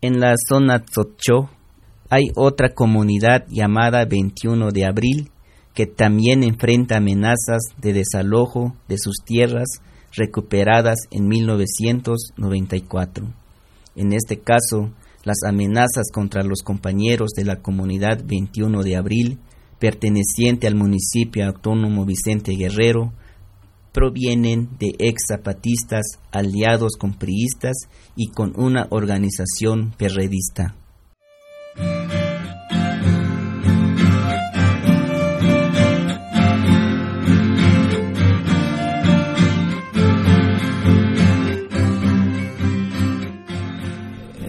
[0.00, 1.50] En la zona Tzocho
[2.08, 5.32] hay otra comunidad llamada 21 de abril
[5.78, 9.68] que también enfrenta amenazas de desalojo de sus tierras
[10.12, 13.32] recuperadas en 1994.
[13.94, 14.90] En este caso,
[15.22, 19.38] las amenazas contra los compañeros de la comunidad 21 de abril,
[19.78, 23.12] perteneciente al municipio autónomo Vicente Guerrero,
[23.92, 27.76] provienen de ex zapatistas aliados con priistas
[28.16, 30.74] y con una organización perredista.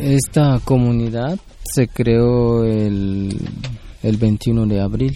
[0.09, 1.39] Esta comunidad
[1.71, 3.29] se creó el,
[4.01, 5.15] el 21 de abril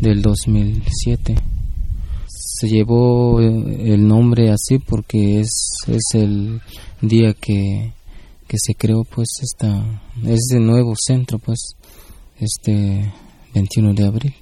[0.00, 1.34] del 2007.
[2.26, 6.62] Se llevó el nombre así porque es, es el
[7.02, 7.92] día que,
[8.48, 9.84] que se creó pues esta
[10.24, 11.76] es el nuevo centro pues
[12.38, 13.12] este
[13.52, 14.34] 21 de abril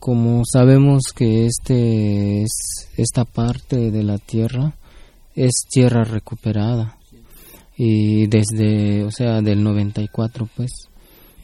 [0.00, 4.74] como sabemos que este es esta parte de la tierra
[5.36, 6.97] es tierra recuperada
[7.78, 10.70] y desde, o sea, del 94 pues,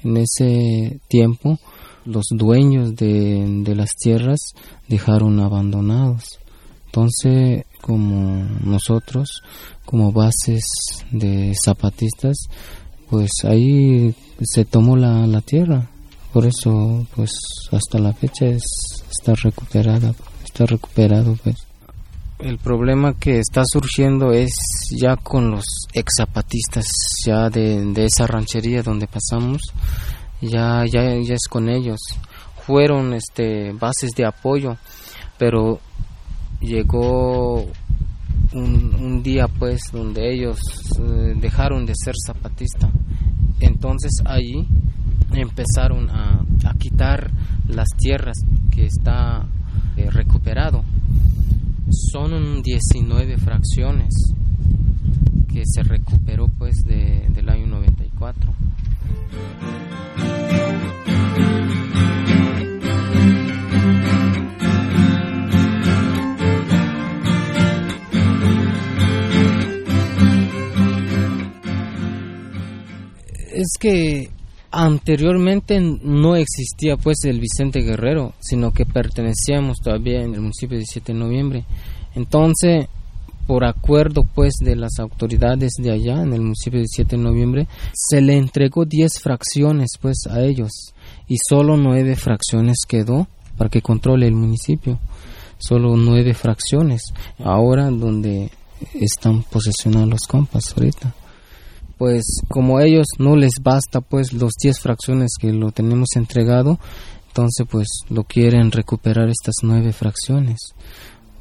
[0.03, 1.59] en ese tiempo
[2.05, 4.41] los dueños de, de las tierras
[4.89, 6.41] dejaron abandonados.
[6.87, 9.43] Entonces, como nosotros,
[9.85, 10.62] como bases
[11.11, 12.37] de zapatistas,
[13.09, 15.89] pues ahí se tomó la, la tierra.
[16.32, 17.30] Por eso, pues
[17.70, 18.64] hasta la fecha es,
[19.11, 20.14] está recuperada,
[20.45, 21.64] está recuperado, pues.
[22.45, 24.51] El problema que está surgiendo es
[25.01, 25.64] ya con los
[25.95, 26.84] ex zapatistas
[27.24, 29.62] ya de, esa ranchería donde pasamos,
[30.42, 31.99] ya, ya, ya es con ellos.
[32.66, 34.76] Fueron este, bases de apoyo,
[35.38, 35.80] pero
[36.61, 37.62] llegó
[38.53, 40.59] un, un día pues donde ellos
[41.01, 42.90] eh, dejaron de ser zapatista.
[43.59, 44.68] Entonces ahí
[45.32, 47.30] empezaron a, a quitar
[47.68, 48.36] las tierras
[48.70, 49.47] que está
[49.97, 50.84] eh, recuperado
[51.95, 54.12] son 19 fracciones
[55.53, 58.53] que se recuperó pues de, del año 94.
[73.53, 74.30] Es que
[74.75, 80.81] anteriormente no existía pues el Vicente Guerrero, sino que pertenecíamos todavía en el municipio de
[80.81, 81.64] 17 de noviembre.
[82.14, 82.87] Entonces,
[83.47, 87.68] por acuerdo pues de las autoridades de allá en el municipio de 17 de noviembre,
[87.93, 90.70] se le entregó 10 fracciones pues a ellos
[91.29, 94.99] y solo 9 fracciones quedó para que controle el municipio.
[95.59, 97.03] Solo 9 fracciones.
[97.39, 98.51] Ahora donde
[98.95, 101.14] están posesionados los compas ahorita
[101.99, 106.78] pues como a ellos no les basta pues los 10 fracciones que lo tenemos entregado,
[107.28, 110.59] entonces pues lo quieren recuperar estas 9 fracciones.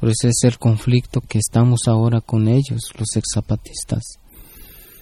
[0.00, 4.02] Por eso es el conflicto que estamos ahora con ellos, los ex zapatistas.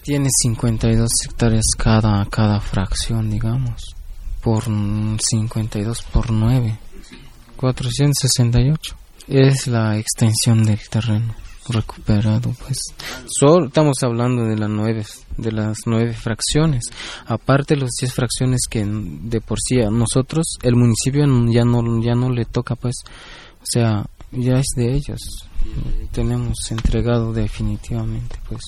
[0.03, 3.95] Tiene 52 hectáreas cada, cada fracción, digamos,
[4.41, 6.77] por 52 por 9,
[7.55, 8.95] 468.
[9.27, 12.77] Es la extensión del terreno recuperado pues.
[13.27, 15.05] Solo estamos hablando de las nueve
[15.37, 16.85] de las nueve fracciones.
[17.25, 22.01] Aparte de las diez fracciones que de por sí a nosotros el municipio ya no
[22.01, 22.95] ya no le toca pues.
[23.61, 25.19] O sea ya es de ellos.
[26.11, 28.61] Tenemos entregado definitivamente pues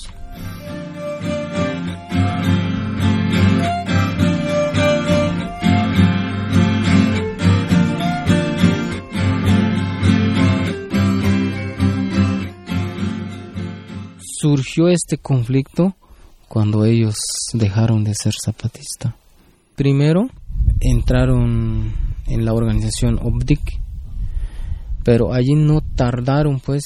[14.45, 15.95] surgió este conflicto
[16.47, 17.15] cuando ellos
[17.53, 19.15] dejaron de ser zapatistas.
[19.75, 20.27] Primero
[20.81, 21.91] entraron
[22.27, 23.81] en la organización OBDIC,
[25.03, 26.83] pero allí no tardaron pues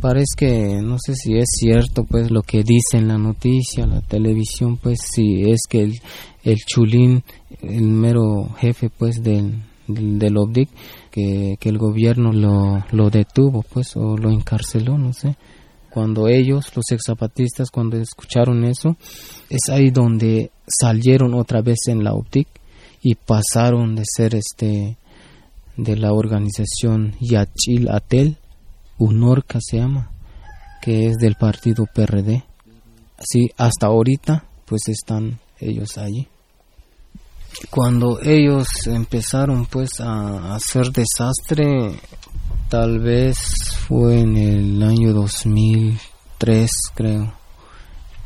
[0.00, 4.00] parece que no sé si es cierto pues lo que dice en la noticia la
[4.00, 5.94] televisión pues si es que el,
[6.44, 7.24] el chulín
[7.60, 10.68] el mero jefe pues del, del, OBDIC
[11.10, 15.36] que, que, el gobierno lo, lo detuvo pues o lo encarceló no sé
[15.98, 18.96] cuando ellos los ex zapatistas cuando escucharon eso
[19.50, 22.46] es ahí donde salieron otra vez en la OBDIC
[23.02, 24.96] y pasaron de ser este
[25.76, 28.38] de la organización Yachil Atel
[28.98, 30.12] UNORCA se llama,
[30.80, 32.44] que es del partido PRD.
[33.16, 36.28] Así, hasta ahorita, pues están ellos allí.
[37.70, 41.98] Cuando ellos empezaron pues a hacer desastre,
[42.68, 43.38] tal vez
[43.86, 47.32] fue en el año 2003, creo.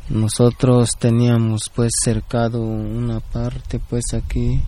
[0.09, 4.61] Nosotros teníamos pues cercado una parte pues aquí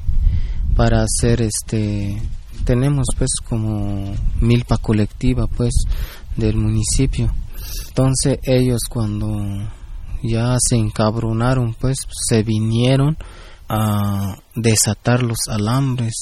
[0.76, 2.22] para hacer este
[2.64, 5.74] tenemos pues como milpa colectiva pues
[6.38, 7.34] del municipio
[7.90, 9.28] entonces ellos cuando
[10.24, 11.98] ya se encabronaron pues
[12.28, 13.18] se vinieron
[13.68, 16.14] a desatar los alambres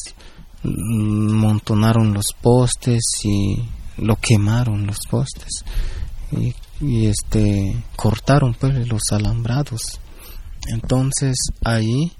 [0.63, 3.63] montonaron los postes y
[3.97, 5.63] lo quemaron los postes.
[6.31, 9.99] Y, y este cortaron pues los alambrados.
[10.67, 12.11] Entonces ahí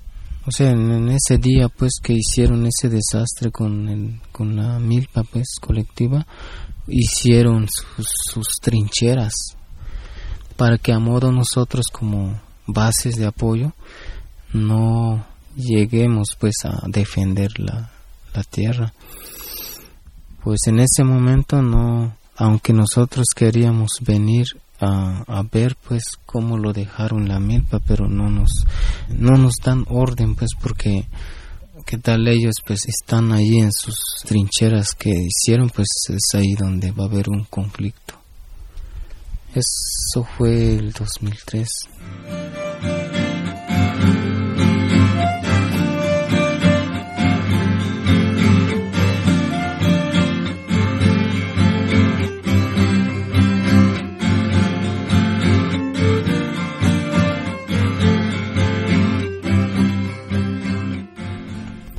[0.46, 5.24] o sea, en, ese día pues que hicieron ese desastre con, el, con la milpa
[5.24, 6.28] pues colectiva,
[6.88, 9.34] hicieron sus, sus trincheras
[10.58, 13.74] para que a modo nosotros como bases de apoyo
[14.52, 15.26] no
[15.56, 17.93] lleguemos pues a defender la,
[18.34, 18.94] la tierra.
[20.44, 24.46] Pues en ese momento no, aunque nosotros queríamos venir
[24.80, 28.66] a, ver pues cómo lo dejaron la milpa pero no nos
[29.10, 31.08] no nos dan orden pues porque
[31.86, 36.92] qué tal ellos pues están ahí en sus trincheras que hicieron pues es ahí donde
[36.92, 38.16] va a haber un conflicto
[39.54, 41.68] eso fue el 2003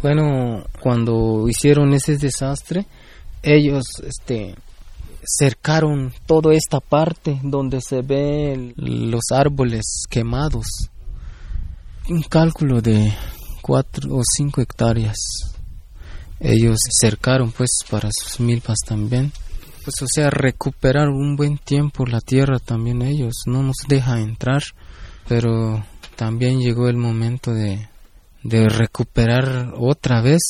[0.04, 2.86] Bueno, cuando hicieron ese desastre,
[3.42, 4.54] ellos este
[5.24, 10.66] cercaron toda esta parte donde se ven los árboles quemados.
[12.10, 13.14] Un cálculo de
[13.62, 15.16] cuatro o cinco hectáreas.
[16.38, 19.32] Ellos cercaron pues para sus milpas también.
[19.84, 23.36] Pues o sea, recuperar un buen tiempo la tierra también ellos.
[23.46, 24.64] No nos deja entrar,
[25.26, 25.82] pero
[26.14, 27.88] también llegó el momento de
[28.44, 30.42] de recuperar otra vez,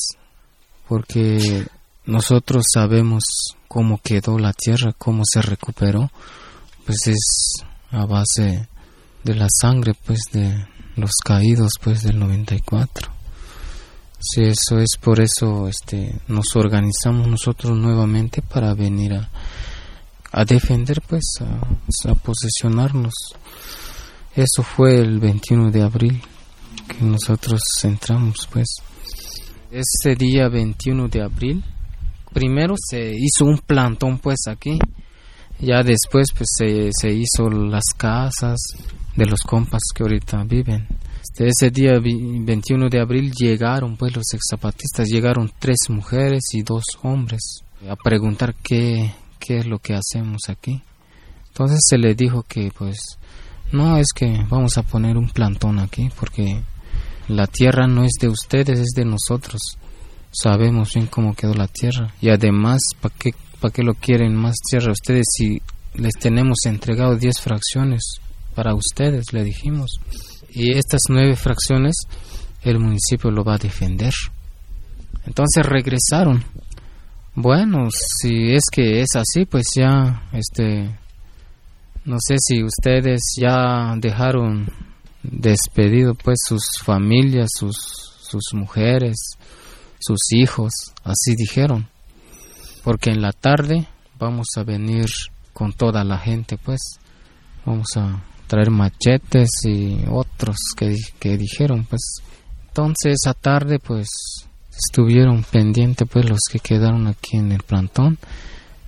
[0.87, 1.65] porque
[2.05, 3.23] nosotros sabemos
[3.67, 6.11] cómo quedó la tierra, cómo se recuperó,
[6.85, 8.67] pues es a base
[9.23, 10.67] de la sangre, pues de
[10.97, 13.11] los caídos, pues del 94.
[14.19, 19.29] Sí, eso es por eso este nos organizamos nosotros nuevamente para venir a,
[20.31, 23.13] a defender pues a, a posesionarnos.
[24.35, 26.21] Eso fue el 21 de abril
[26.87, 28.67] que nosotros entramos pues.
[29.71, 31.63] Ese día 21 de abril,
[32.33, 34.79] primero se hizo un plantón pues aquí,
[35.59, 38.57] ya después pues se, se hizo las casas
[39.15, 40.87] de los compas que ahorita viven.
[41.21, 46.83] Este, ese día 21 de abril llegaron pues los exzapatistas, llegaron tres mujeres y dos
[47.03, 50.81] hombres a preguntar qué, qué es lo que hacemos aquí.
[51.47, 52.97] Entonces se le dijo que pues
[53.71, 56.61] no es que vamos a poner un plantón aquí porque
[57.27, 59.61] la tierra no es de ustedes, es de nosotros.
[60.31, 62.13] Sabemos bien cómo quedó la tierra.
[62.21, 65.61] Y además, ¿para qué, para qué lo quieren más tierra ustedes si
[65.95, 68.19] les tenemos entregado 10 fracciones
[68.53, 69.99] para ustedes, le dijimos?
[70.49, 71.95] Y estas nueve fracciones
[72.61, 74.13] el municipio lo va a defender.
[75.25, 76.43] Entonces regresaron.
[77.35, 80.97] Bueno, si es que es así, pues ya, este,
[82.05, 84.67] no sé si ustedes ya dejaron
[85.31, 89.15] despedido pues sus familias, sus, sus mujeres,
[89.99, 90.71] sus hijos,
[91.03, 91.87] así dijeron,
[92.83, 93.87] porque en la tarde
[94.19, 95.07] vamos a venir
[95.53, 96.81] con toda la gente pues,
[97.65, 102.01] vamos a traer machetes y otros que, que dijeron pues,
[102.67, 104.09] entonces esa tarde pues
[104.77, 108.17] estuvieron pendientes pues los que quedaron aquí en el plantón.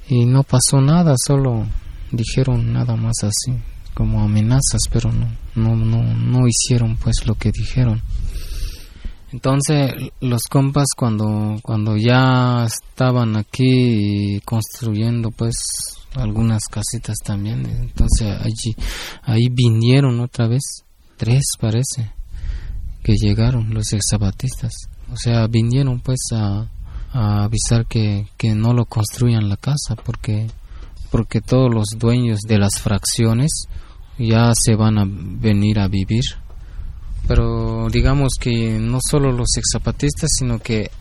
[0.10, 1.66] Y no pasó nada, solo
[2.12, 3.58] dijeron nada más así,
[3.98, 8.04] como amenazas, pero no, no, no, no hicieron pues lo que dijeron.
[9.32, 9.92] Entonces
[10.22, 15.56] los compas cuando cuando ya estaban aquí construyendo pues
[16.14, 18.76] algunas casitas también, entonces allí
[19.24, 20.62] ahí vinieron otra vez
[21.18, 22.14] tres parece
[23.04, 24.74] que llegaron los exabatistas,
[25.12, 26.70] o sea vinieron pues a,
[27.12, 30.48] avisar que, que no lo construyan la casa porque
[31.10, 33.68] porque todos los dueños de las fracciones
[34.18, 36.24] ya se van a venir a vivir.
[37.28, 40.92] Pero digamos que no solo los ex zapatistas sino que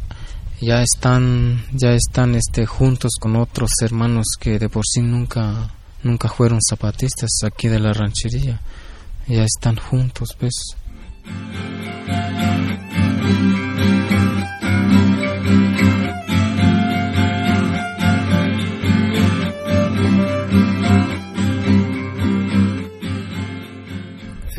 [0.61, 5.71] ya están ya están este juntos con otros hermanos que de por sí nunca
[6.03, 8.61] nunca fueron zapatistas aquí de la ranchería.
[9.29, 10.37] Ya están juntos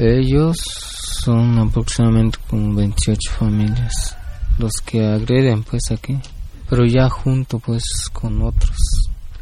[0.08, 0.58] pues ellos
[1.24, 4.16] son aproximadamente como 28 familias
[4.58, 6.18] los que agreden pues aquí,
[6.70, 7.84] pero ya junto pues
[8.14, 8.78] con otros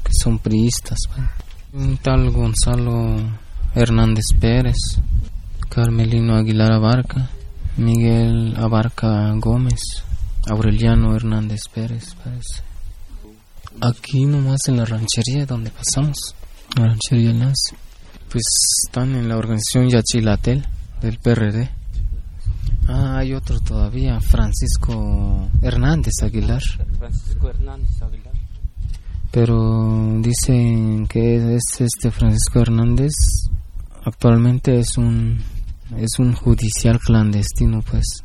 [0.04, 0.98] que son priistas.
[1.08, 1.84] Pues.
[1.84, 3.16] Un tal Gonzalo
[3.76, 4.76] Hernández Pérez,
[5.70, 7.30] Carmelino Aguilar Abarca,
[7.78, 9.80] Miguel Abarca Gómez,
[10.50, 12.64] Aureliano Hernández Pérez parece.
[13.82, 16.18] Aquí nomás en la ranchería donde pasamos,
[16.76, 17.76] la ranchería Lance,
[18.30, 18.44] pues
[18.86, 20.66] están en la organización Yachilatel
[21.02, 21.70] del PRD.
[22.88, 26.62] Ah, hay otro todavía, Francisco Hernández Aguilar.
[27.00, 28.34] Francisco Hernández Aguilar.
[29.32, 33.12] Pero dicen que es este Francisco Hernández
[34.06, 35.42] actualmente es un
[35.98, 38.24] es un judicial clandestino, pues,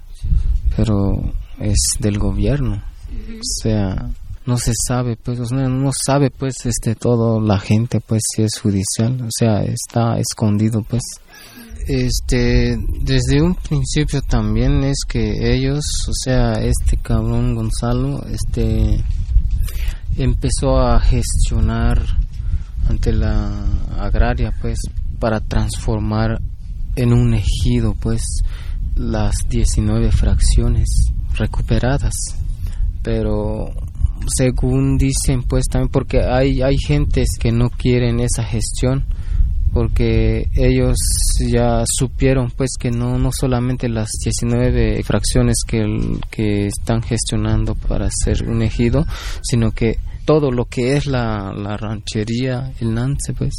[0.76, 2.82] pero es del gobierno.
[3.12, 4.10] O sea,
[4.46, 9.20] no se sabe, pues, no, sabe, pues, este todo la gente, pues, si es judicial,
[9.22, 11.02] o sea, está escondido, pues.
[11.86, 19.02] Este desde un principio también es que ellos o sea este cabrón Gonzalo este
[20.16, 22.00] empezó a gestionar
[22.88, 23.64] ante la
[23.98, 24.78] agraria pues
[25.18, 26.40] para transformar
[26.96, 28.22] en un ejido pues
[28.96, 30.88] las 19 fracciones
[31.34, 32.14] recuperadas.
[33.02, 33.72] Pero
[34.26, 39.06] según dicen pues también porque hay hay gentes que no quieren esa gestión
[39.72, 40.96] porque ellos
[41.48, 45.84] ya supieron pues que no no solamente las 19 fracciones que,
[46.30, 49.06] que están gestionando para ser un ejido,
[49.42, 53.52] sino que todo lo que es la, la ranchería, el Nance, pues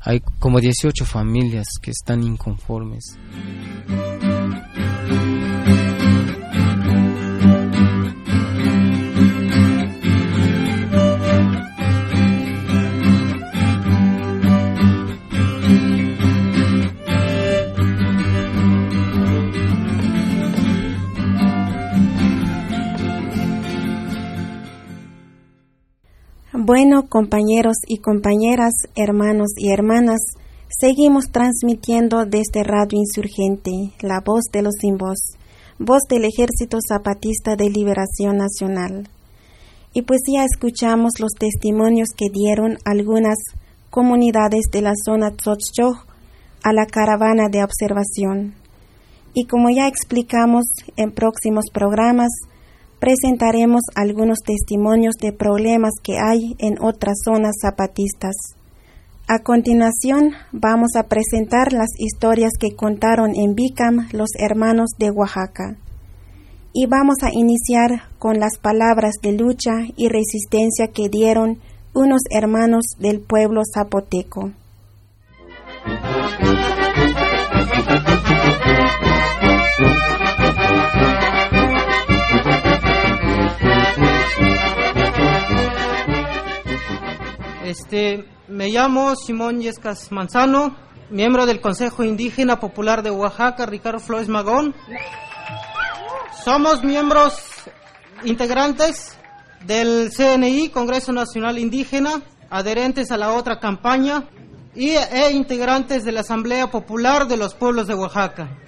[0.00, 3.16] hay como 18 familias que están inconformes.
[26.64, 30.20] Bueno, compañeros y compañeras, hermanos y hermanas,
[30.68, 35.18] seguimos transmitiendo desde Radio Insurgente, la voz de los sin voz,
[35.80, 39.08] voz del Ejército Zapatista de Liberación Nacional.
[39.92, 43.38] Y pues ya escuchamos los testimonios que dieron algunas
[43.90, 45.96] comunidades de la zona Tzotzchoj
[46.62, 48.54] a la caravana de observación.
[49.34, 52.30] Y como ya explicamos en próximos programas,
[53.02, 58.36] presentaremos algunos testimonios de problemas que hay en otras zonas zapatistas.
[59.26, 65.78] A continuación, vamos a presentar las historias que contaron en Bicam los hermanos de Oaxaca.
[66.72, 71.58] Y vamos a iniciar con las palabras de lucha y resistencia que dieron
[71.94, 74.52] unos hermanos del pueblo zapoteco.
[87.64, 90.74] Este, me llamo Simón Yescas Manzano,
[91.10, 94.74] miembro del Consejo Indígena Popular de Oaxaca, Ricardo Flores Magón.
[96.44, 97.40] Somos miembros
[98.24, 99.16] integrantes
[99.64, 104.28] del CNI, Congreso Nacional Indígena, adherentes a la otra campaña
[104.74, 108.58] y e integrantes de la Asamblea Popular de los Pueblos de Oaxaca.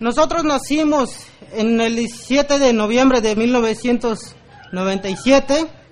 [0.00, 5.83] Nosotros nacimos en el 17 de noviembre de 1997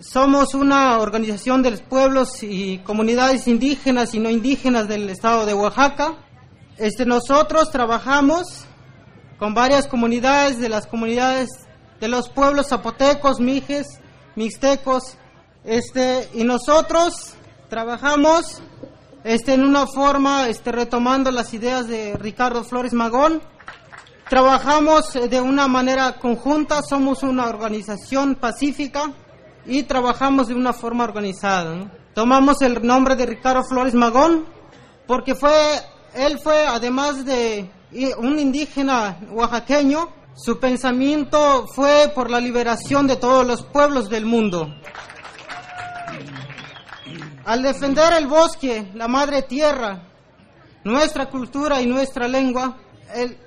[0.00, 5.52] somos una organización de los pueblos y comunidades indígenas y no indígenas del estado de
[5.52, 6.14] Oaxaca.
[6.78, 8.64] Este, nosotros trabajamos
[9.38, 11.50] con varias comunidades de las comunidades
[12.00, 14.00] de los pueblos zapotecos, mijes,
[14.36, 15.18] mixtecos,
[15.64, 17.34] este, y nosotros
[17.68, 18.62] trabajamos
[19.22, 23.42] este, en una forma, este, retomando las ideas de Ricardo Flores Magón.
[24.30, 29.12] Trabajamos de una manera conjunta, somos una organización pacífica
[29.66, 31.90] y trabajamos de una forma organizada.
[32.14, 34.46] Tomamos el nombre de Ricardo Flores Magón
[35.06, 35.52] porque fue,
[36.14, 37.70] él fue, además de
[38.18, 44.72] un indígena oaxaqueño, su pensamiento fue por la liberación de todos los pueblos del mundo.
[47.44, 50.08] Al defender el bosque, la madre tierra,
[50.84, 52.76] nuestra cultura y nuestra lengua,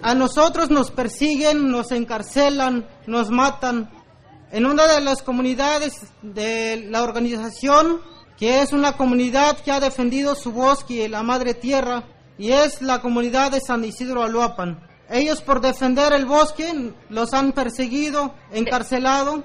[0.02, 3.90] a nosotros nos persiguen, nos encarcelan, nos matan.
[4.54, 8.02] En una de las comunidades de la organización,
[8.38, 12.04] que es una comunidad que ha defendido su bosque y la madre tierra,
[12.38, 14.80] y es la comunidad de San Isidro Aluapan.
[15.10, 19.44] Ellos por defender el bosque los han perseguido, encarcelado.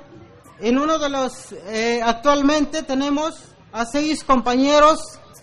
[0.61, 5.01] En uno de los, eh, actualmente tenemos a seis compañeros,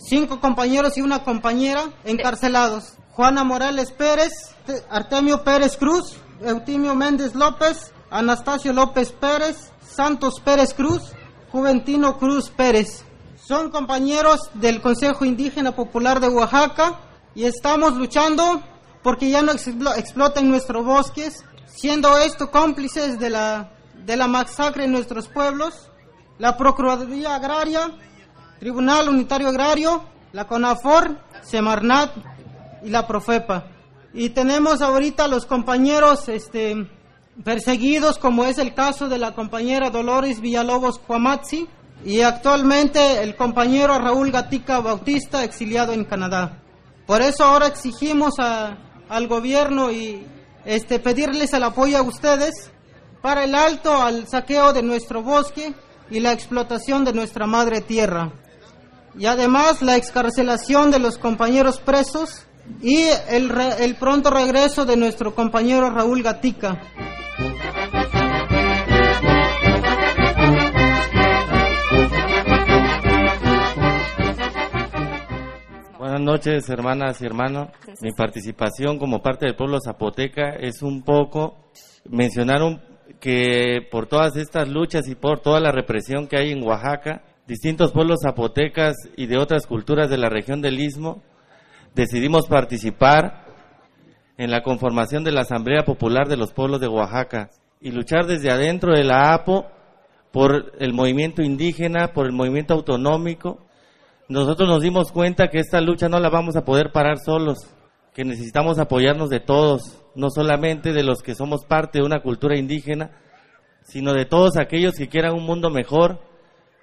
[0.08, 2.94] cinco compañeros y una compañera encarcelados.
[3.14, 4.32] Juana Morales Pérez,
[4.92, 11.02] Artemio Pérez Cruz, Eutimio Méndez López, Anastasio López Pérez, Santos Pérez Cruz,
[11.52, 13.04] Juventino Cruz Pérez.
[13.38, 17.00] Son compañeros del Consejo Indígena Popular de Oaxaca
[17.36, 18.62] y estamos luchando
[19.04, 23.72] porque ya no exploten nuestros bosques, siendo esto cómplices de la,
[24.04, 25.92] de la masacre en nuestros pueblos.
[26.40, 27.92] La Procuraduría Agraria,
[28.60, 30.04] Tribunal Unitario Agrario,
[30.34, 32.12] la CONAFOR, Semarnat
[32.84, 33.68] y la Profepa.
[34.14, 36.90] Y tenemos ahorita los compañeros este,
[37.44, 41.68] perseguidos, como es el caso de la compañera Dolores Villalobos Cuamatzi
[42.04, 46.62] y actualmente el compañero Raúl Gatica Bautista, exiliado en Canadá.
[47.06, 50.26] Por eso ahora exigimos al gobierno y
[50.66, 52.72] este, pedirles el apoyo a ustedes
[53.22, 55.74] para el alto al saqueo de nuestro bosque
[56.10, 58.32] y la explotación de nuestra madre tierra.
[59.18, 62.45] Y además la excarcelación de los compañeros presos
[62.82, 66.80] y el, el pronto regreso de nuestro compañero Raúl Gatica.
[75.98, 77.70] Buenas noches, hermanas y hermanos.
[78.02, 81.72] Mi participación como parte del pueblo zapoteca es un poco
[82.10, 82.62] mencionar
[83.20, 87.92] que por todas estas luchas y por toda la represión que hay en Oaxaca, distintos
[87.92, 91.24] pueblos zapotecas y de otras culturas de la región del Istmo
[91.96, 93.46] decidimos participar
[94.38, 97.50] en la conformación de la Asamblea Popular de los Pueblos de Oaxaca
[97.82, 99.66] y luchar desde adentro de la APO
[100.32, 103.66] por el movimiento indígena, por el movimiento autonómico
[104.28, 107.58] nosotros nos dimos cuenta que esta lucha no la vamos a poder parar solos,
[108.14, 112.58] que necesitamos apoyarnos de todos, no solamente de los que somos parte de una cultura
[112.58, 113.12] indígena,
[113.84, 116.22] sino de todos aquellos que quieran un mundo mejor,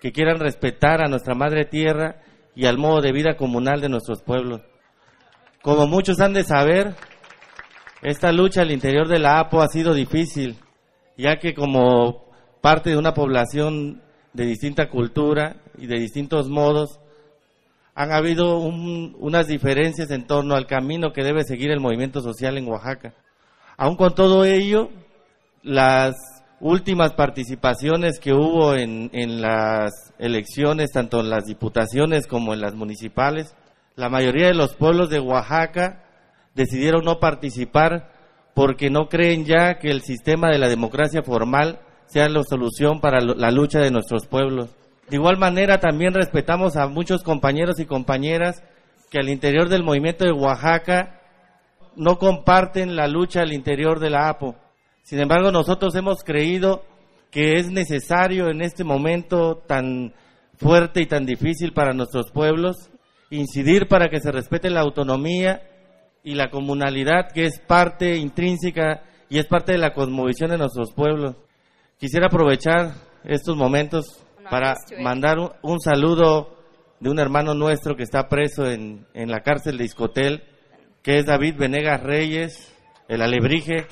[0.00, 2.22] que quieran respetar a nuestra madre tierra
[2.54, 4.60] y al modo de vida comunal de nuestros pueblos.
[5.62, 6.96] Como muchos han de saber,
[8.02, 10.56] esta lucha al interior de la APO ha sido difícil,
[11.16, 12.24] ya que como
[12.60, 14.02] parte de una población
[14.32, 16.98] de distinta cultura y de distintos modos,
[17.94, 22.66] han habido unas diferencias en torno al camino que debe seguir el movimiento social en
[22.66, 23.14] Oaxaca.
[23.76, 24.90] Aún con todo ello,
[25.62, 26.16] las
[26.58, 33.54] últimas participaciones que hubo en las elecciones, tanto en las diputaciones como en las municipales,
[33.96, 36.04] la mayoría de los pueblos de Oaxaca
[36.54, 38.10] decidieron no participar
[38.54, 43.20] porque no creen ya que el sistema de la democracia formal sea la solución para
[43.20, 44.70] la lucha de nuestros pueblos.
[45.08, 48.62] De igual manera, también respetamos a muchos compañeros y compañeras
[49.10, 51.20] que al interior del movimiento de Oaxaca
[51.96, 54.56] no comparten la lucha al interior de la APO.
[55.02, 56.84] Sin embargo, nosotros hemos creído
[57.30, 60.14] que es necesario en este momento tan
[60.56, 62.91] fuerte y tan difícil para nuestros pueblos
[63.32, 65.62] incidir para que se respete la autonomía
[66.22, 70.92] y la comunalidad que es parte intrínseca y es parte de la cosmovisión de nuestros
[70.92, 71.36] pueblos.
[71.98, 72.92] Quisiera aprovechar
[73.24, 76.58] estos momentos para mandar un, saludo
[77.00, 80.42] de un hermano nuestro que está preso en, en la cárcel de Iscotel,
[81.02, 82.76] que es David Venegas Reyes,
[83.08, 83.86] el alebrije.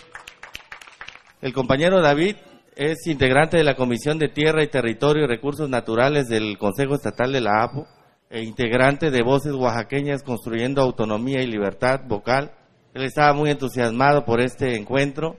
[1.41, 2.37] El compañero David
[2.77, 7.33] es integrante de la Comisión de Tierra y Territorio y Recursos Naturales del Consejo Estatal
[7.33, 7.87] de la APO
[8.31, 12.53] e integrante de Voces Oaxaqueñas Construyendo Autonomía y Libertad Vocal.
[12.95, 15.37] Él estaba muy entusiasmado por este encuentro.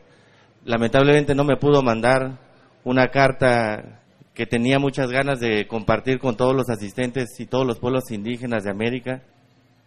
[0.65, 2.37] Lamentablemente no me pudo mandar
[2.83, 4.01] una carta
[4.33, 8.65] que tenía muchas ganas de compartir con todos los asistentes y todos los pueblos indígenas
[8.65, 9.23] de América,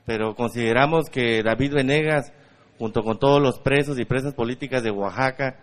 [0.07, 2.33] pero consideramos que David Venegas,
[2.79, 5.59] junto con todos los presos y presas políticas de Oaxaca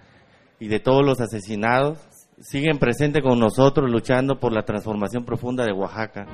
[0.60, 1.98] y de todos los asesinados,
[2.42, 6.28] siguen presentes con nosotros luchando por la transformación profunda de Oaxaca.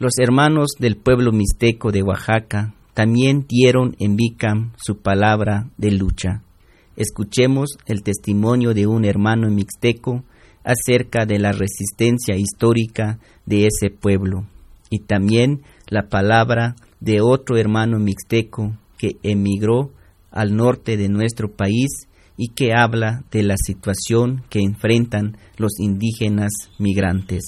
[0.00, 6.42] Los hermanos del pueblo mixteco de Oaxaca también dieron en Bicam su palabra de lucha.
[6.98, 10.24] Escuchemos el testimonio de un hermano mixteco
[10.64, 14.46] acerca de la resistencia histórica de ese pueblo
[14.90, 19.92] y también la palabra de otro hermano mixteco que emigró
[20.32, 26.50] al norte de nuestro país y que habla de la situación que enfrentan los indígenas
[26.80, 27.44] migrantes.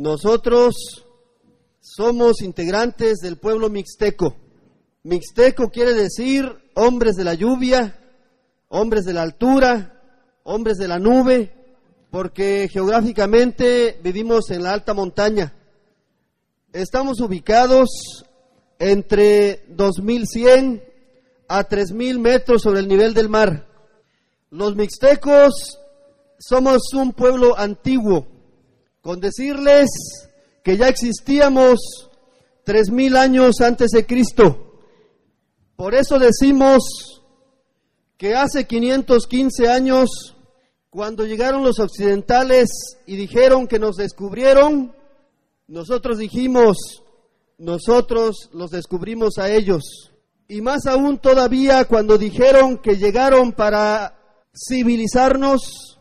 [0.00, 1.04] Nosotros
[1.78, 4.34] somos integrantes del pueblo mixteco.
[5.02, 8.00] Mixteco quiere decir hombres de la lluvia,
[8.68, 10.00] hombres de la altura,
[10.42, 11.52] hombres de la nube,
[12.10, 15.52] porque geográficamente vivimos en la alta montaña.
[16.72, 18.24] Estamos ubicados
[18.78, 20.82] entre 2100
[21.46, 23.68] a 3000 metros sobre el nivel del mar.
[24.48, 25.78] Los mixtecos
[26.38, 28.39] somos un pueblo antiguo,
[29.00, 29.88] con decirles
[30.62, 31.78] que ya existíamos
[32.64, 34.80] 3000 años antes de Cristo.
[35.76, 36.82] Por eso decimos
[38.16, 40.36] que hace 515 años
[40.90, 42.68] cuando llegaron los occidentales
[43.06, 44.94] y dijeron que nos descubrieron,
[45.68, 46.76] nosotros dijimos,
[47.58, 50.10] nosotros los descubrimos a ellos.
[50.48, 54.16] Y más aún todavía cuando dijeron que llegaron para
[54.52, 55.99] civilizarnos,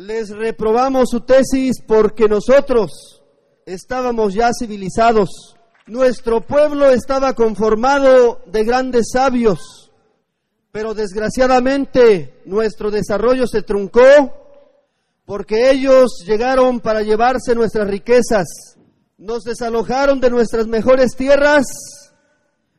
[0.00, 3.22] les reprobamos su tesis porque nosotros
[3.66, 5.56] estábamos ya civilizados.
[5.86, 9.90] Nuestro pueblo estaba conformado de grandes sabios
[10.72, 14.00] pero desgraciadamente nuestro desarrollo se truncó
[15.24, 18.46] porque ellos llegaron para llevarse nuestras riquezas,
[19.18, 21.64] nos desalojaron de nuestras mejores tierras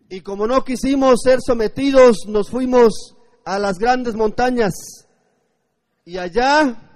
[0.10, 3.16] y como no quisimos ser sometidos, nos fuimos
[3.46, 4.74] a las grandes montañas
[6.06, 6.91] y allá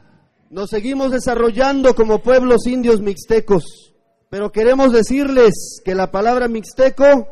[0.56, 3.94] nos seguimos desarrollando como pueblos indios mixtecos.
[4.30, 7.28] Pero queremos decirles que la palabra mixteco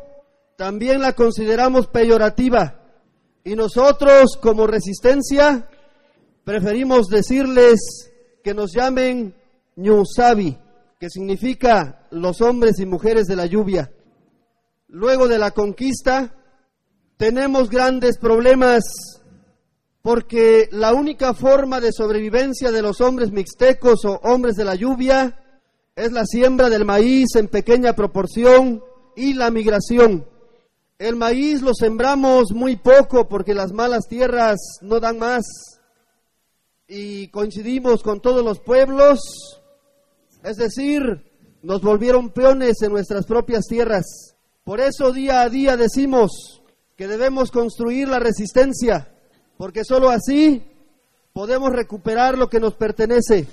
[0.58, 2.82] también la consideramos peyorativa
[3.42, 5.70] y nosotros como resistencia
[6.44, 8.12] preferimos decirles
[8.42, 9.34] que nos llamen
[9.76, 10.58] Ñusabi,
[11.00, 13.90] que significa los hombres y mujeres de la lluvia.
[14.86, 16.34] Luego de la conquista
[17.16, 19.13] tenemos grandes problemas
[20.04, 25.40] porque la única forma de sobrevivencia de los hombres mixtecos o hombres de la lluvia
[25.96, 28.84] es la siembra del maíz en pequeña proporción
[29.16, 30.28] y la migración.
[30.98, 35.46] El maíz lo sembramos muy poco porque las malas tierras no dan más.
[36.86, 39.20] Y coincidimos con todos los pueblos,
[40.42, 41.02] es decir,
[41.62, 44.04] nos volvieron peones en nuestras propias tierras.
[44.64, 46.60] Por eso día a día decimos
[46.94, 49.13] que debemos construir la resistencia,
[49.56, 50.62] porque sólo así
[51.32, 53.46] podemos recuperar lo que nos pertenece.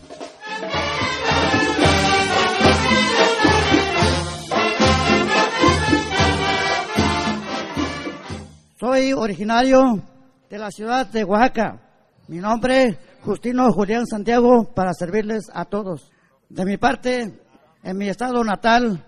[8.80, 10.02] Soy originario
[10.50, 11.80] de la ciudad de Oaxaca.
[12.28, 16.12] Mi nombre es Justino Julián Santiago para servirles a todos.
[16.50, 17.40] De mi parte,
[17.84, 19.06] en mi estado natal,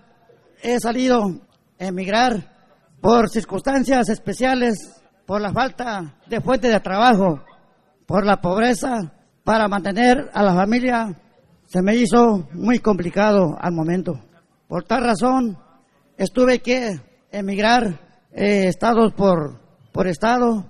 [0.62, 1.24] he salido
[1.78, 2.52] a emigrar
[3.00, 7.40] por circunstancias especiales, por la falta de fuente de trabajo,
[8.06, 9.12] por la pobreza,
[9.42, 11.14] para mantener a la familia,
[11.66, 14.20] se me hizo muy complicado al momento.
[14.68, 15.58] Por tal razón,
[16.16, 17.00] estuve que
[17.30, 18.00] emigrar
[18.32, 19.64] eh, estados por
[19.94, 20.66] por estado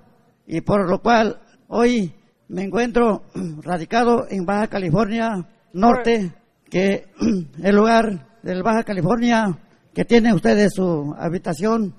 [0.47, 2.15] y por lo cual hoy
[2.49, 3.23] me encuentro
[3.63, 5.31] radicado en Baja California
[5.73, 6.35] Norte,
[6.71, 7.07] que
[7.63, 9.59] el lugar del Baja California
[9.95, 11.95] que tiene ustedes su habitación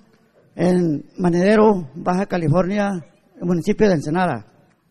[0.56, 2.92] en Manedero, Baja California,
[3.40, 4.46] el municipio de Ensenada.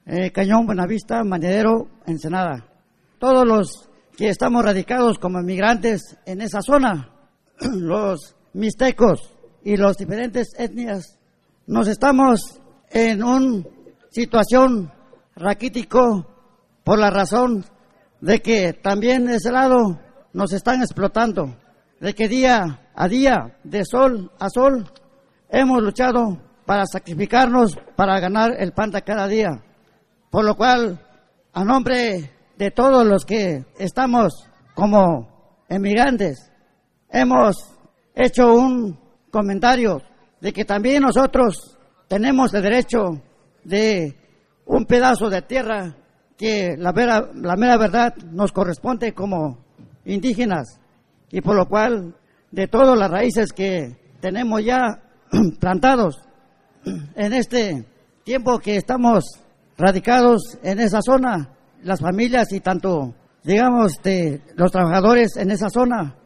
[0.06, 2.66] Eh, Cañón Buenavista, Manedero, Ensenada.
[3.18, 7.10] Todos los que estamos radicados como inmigrantes en esa zona,
[7.60, 9.34] los mixtecos
[9.64, 11.18] y los diferentes etnias
[11.66, 12.60] nos estamos
[12.90, 13.64] en una
[14.10, 14.92] situación
[15.34, 16.26] raquítico
[16.84, 17.64] por la razón
[18.20, 19.98] de que también ese lado
[20.34, 21.56] nos están explotando,
[22.00, 24.90] de que día a día, de sol a sol,
[25.54, 26.36] hemos luchado
[26.66, 29.62] para sacrificarnos, para ganar el pan de cada día.
[30.30, 31.00] Por lo cual,
[31.52, 34.32] a nombre de todos los que estamos
[34.74, 36.50] como emigrantes,
[37.08, 37.56] hemos
[38.14, 38.98] hecho un
[39.30, 40.02] comentario
[40.40, 41.78] de que también nosotros
[42.08, 43.22] tenemos el derecho
[43.62, 44.16] de
[44.66, 45.94] un pedazo de tierra
[46.36, 46.92] que la,
[47.34, 49.58] la mera verdad nos corresponde como
[50.04, 50.80] indígenas
[51.30, 52.16] y por lo cual
[52.50, 55.04] de todas las raíces que tenemos ya
[55.60, 56.16] plantados,
[57.14, 57.84] en este
[58.24, 59.24] tiempo que estamos
[59.76, 61.50] radicados en esa zona,
[61.82, 66.16] las familias y tanto, digamos, de los trabajadores en esa zona,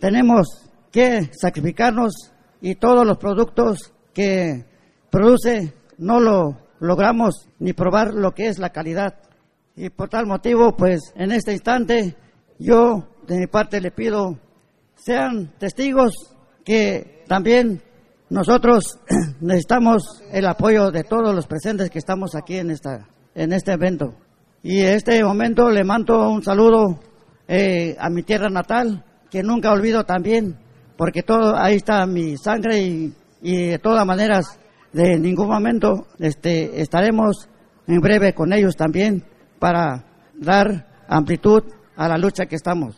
[0.00, 0.46] tenemos
[0.90, 4.64] que sacrificarnos y todos los productos que
[5.10, 9.14] produce no lo logramos ni probar lo que es la calidad.
[9.74, 12.16] Y por tal motivo, pues en este instante,
[12.58, 14.38] yo de mi parte le pido,
[14.94, 16.12] sean testigos
[16.64, 17.82] que también
[18.32, 18.98] nosotros
[19.40, 24.14] necesitamos el apoyo de todos los presentes que estamos aquí en, esta, en este evento.
[24.62, 26.98] Y en este momento le mando un saludo
[27.46, 30.56] eh, a mi tierra natal, que nunca olvido también,
[30.96, 33.12] porque todo ahí está mi sangre y,
[33.42, 34.58] de todas maneras,
[34.94, 37.50] de ningún momento este, estaremos
[37.86, 39.24] en breve con ellos también
[39.58, 41.64] para dar amplitud
[41.96, 42.96] a la lucha que estamos.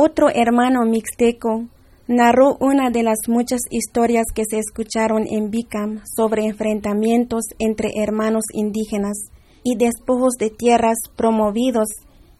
[0.00, 1.64] Otro hermano mixteco
[2.06, 8.44] narró una de las muchas historias que se escucharon en Bicam sobre enfrentamientos entre hermanos
[8.52, 9.16] indígenas
[9.64, 11.88] y despojos de tierras promovidos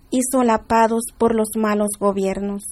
[0.08, 2.62] y solapados por los malos gobiernos.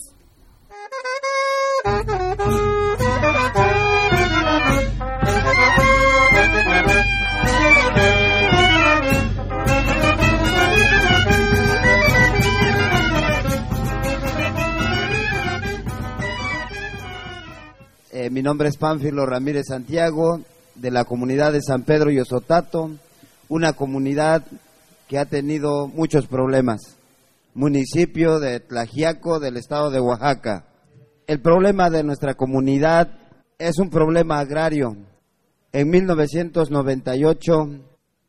[18.18, 20.40] Eh, mi nombre es Pánfilo Ramírez Santiago,
[20.74, 22.92] de la comunidad de San Pedro y Osotato,
[23.50, 24.42] una comunidad
[25.06, 26.96] que ha tenido muchos problemas.
[27.52, 30.64] Municipio de Tlajiaco, del estado de Oaxaca.
[31.26, 33.18] El problema de nuestra comunidad
[33.58, 34.96] es un problema agrario.
[35.72, 37.68] En 1998,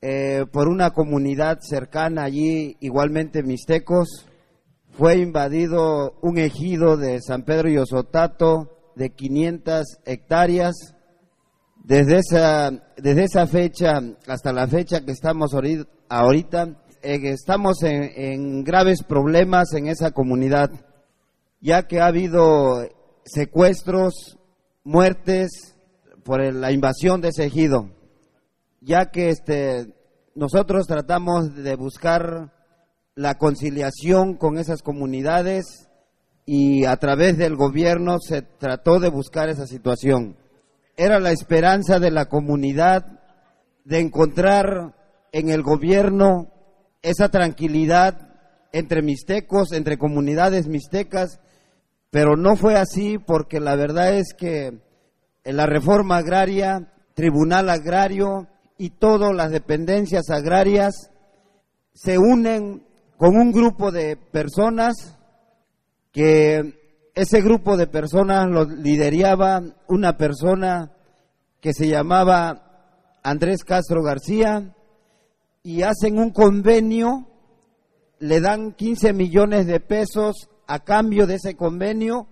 [0.01, 4.27] eh, por una comunidad cercana allí, igualmente mixtecos,
[4.97, 10.75] fue invadido un ejido de San Pedro y Osotato de 500 hectáreas.
[11.83, 15.51] Desde esa, desde esa fecha hasta la fecha que estamos
[16.09, 20.71] ahorita, eh, estamos en, graves problemas en esa comunidad,
[21.61, 22.85] ya que ha habido
[23.23, 24.37] secuestros,
[24.83, 25.75] muertes
[26.25, 27.89] por la invasión de ese ejido,
[28.81, 29.93] ya que este,
[30.35, 32.53] nosotros tratamos de buscar
[33.15, 35.86] la conciliación con esas comunidades
[36.49, 40.37] y a través del gobierno se trató de buscar esa situación.
[40.95, 43.19] Era la esperanza de la comunidad
[43.83, 44.95] de encontrar
[45.33, 46.47] en el gobierno
[47.01, 48.29] esa tranquilidad
[48.71, 51.41] entre mixtecos, entre comunidades mixtecas,
[52.11, 54.79] pero no fue así porque la verdad es que
[55.43, 58.47] en la reforma agraria, tribunal agrario
[58.77, 61.11] y todas las dependencias agrarias
[61.93, 62.87] se unen
[63.17, 65.16] con un grupo de personas
[66.17, 70.91] que ese grupo de personas lo lideraba una persona
[71.61, 74.75] que se llamaba Andrés Castro García
[75.61, 77.27] y hacen un convenio,
[78.17, 82.25] le dan 15 millones de pesos a cambio de ese convenio,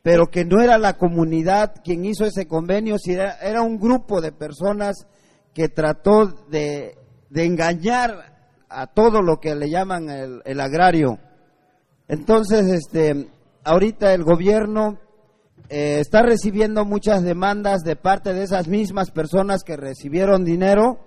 [0.00, 4.32] pero que no era la comunidad quien hizo ese convenio, sino era, un grupo de
[4.32, 5.06] personas
[5.52, 6.96] que trató de,
[7.34, 11.18] engañar a todo lo que le llaman el agrario.
[12.12, 13.30] Entonces, este,
[13.64, 14.98] ahorita el gobierno
[15.70, 20.98] eh, está recibiendo muchas demandas de parte de esas mismas personas que recibieron dinero.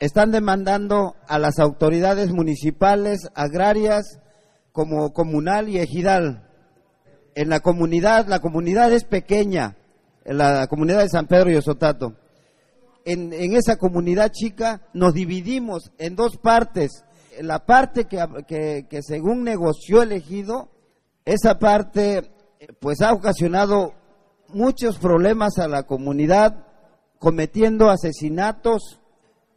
[0.00, 4.20] Están demandando a las autoridades municipales, agrarias,
[4.72, 6.48] como comunal y ejidal.
[7.34, 9.76] En la comunidad, la comunidad es pequeña,
[10.24, 12.14] en la comunidad de San Pedro y Osotato.
[13.04, 17.04] En, en esa comunidad chica nos dividimos en dos partes
[17.40, 20.70] la parte que, que, según negoció elegido,
[21.24, 22.30] esa parte
[22.80, 23.94] pues ha ocasionado
[24.48, 26.66] muchos problemas a la comunidad,
[27.18, 29.00] cometiendo asesinatos,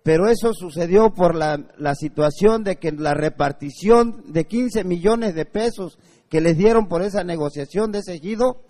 [0.03, 5.45] pero eso sucedió por la, la, situación de que la repartición de 15 millones de
[5.45, 5.97] pesos
[6.29, 8.61] que les dieron por esa negociación de ese ejido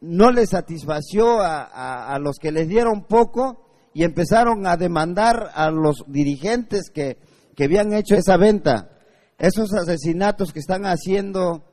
[0.00, 5.70] no les satisfació a, a los que les dieron poco y empezaron a demandar a
[5.70, 7.16] los dirigentes que
[7.56, 8.90] que habían hecho esa venta.
[9.38, 11.64] Esos asesinatos que están haciendo,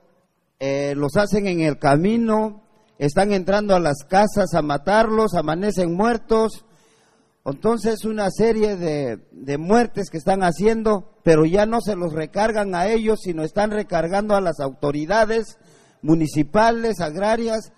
[0.60, 2.64] eh, los hacen en el camino,
[2.97, 6.65] están entrando a las casas a matarlos, amanecen muertos.
[7.45, 12.73] Entonces una serie de, de muertes que están haciendo, pero ya no se los recargan
[12.73, 15.57] a ellos, sino están recargando a las autoridades
[16.01, 17.73] municipales, agrarias,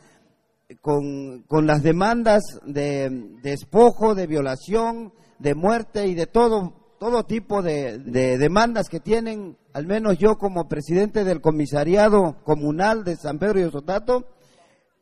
[0.81, 3.09] con, con las demandas de,
[3.41, 9.85] despojo, de violación, de muerte y de todo, todo tipo de, demandas que tienen, al
[9.85, 14.25] menos yo como presidente del comisariado comunal de San Pedro y Osotato,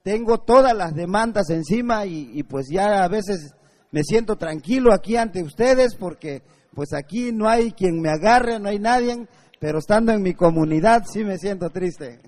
[0.03, 3.53] tengo todas las demandas encima y, y pues ya a veces
[3.91, 6.41] me siento tranquilo aquí ante ustedes porque
[6.73, 9.27] pues aquí no hay quien me agarre, no hay nadie,
[9.59, 12.19] pero estando en mi comunidad sí me siento triste.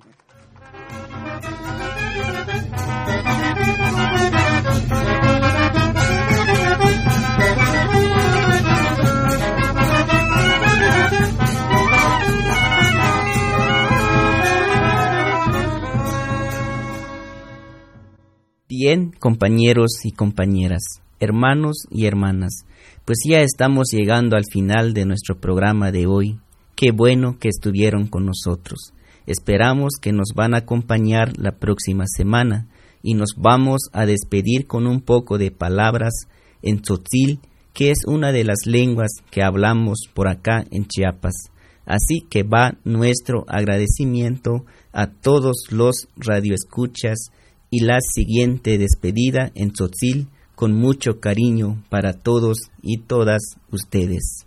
[18.78, 22.66] Bien, compañeros y compañeras, hermanos y hermanas,
[23.06, 26.40] pues ya estamos llegando al final de nuestro programa de hoy.
[26.76, 28.92] Qué bueno que estuvieron con nosotros.
[29.28, 32.68] Esperamos que nos van a acompañar la próxima semana
[33.02, 36.28] y nos vamos a despedir con un poco de palabras
[36.62, 37.40] en tzotzil,
[37.74, 41.50] que es una de las lenguas que hablamos por acá en Chiapas.
[41.86, 47.30] Así que va nuestro agradecimiento a todos los radioescuchas
[47.70, 54.46] y la siguiente despedida en tzotzil con mucho cariño para todos y todas ustedes.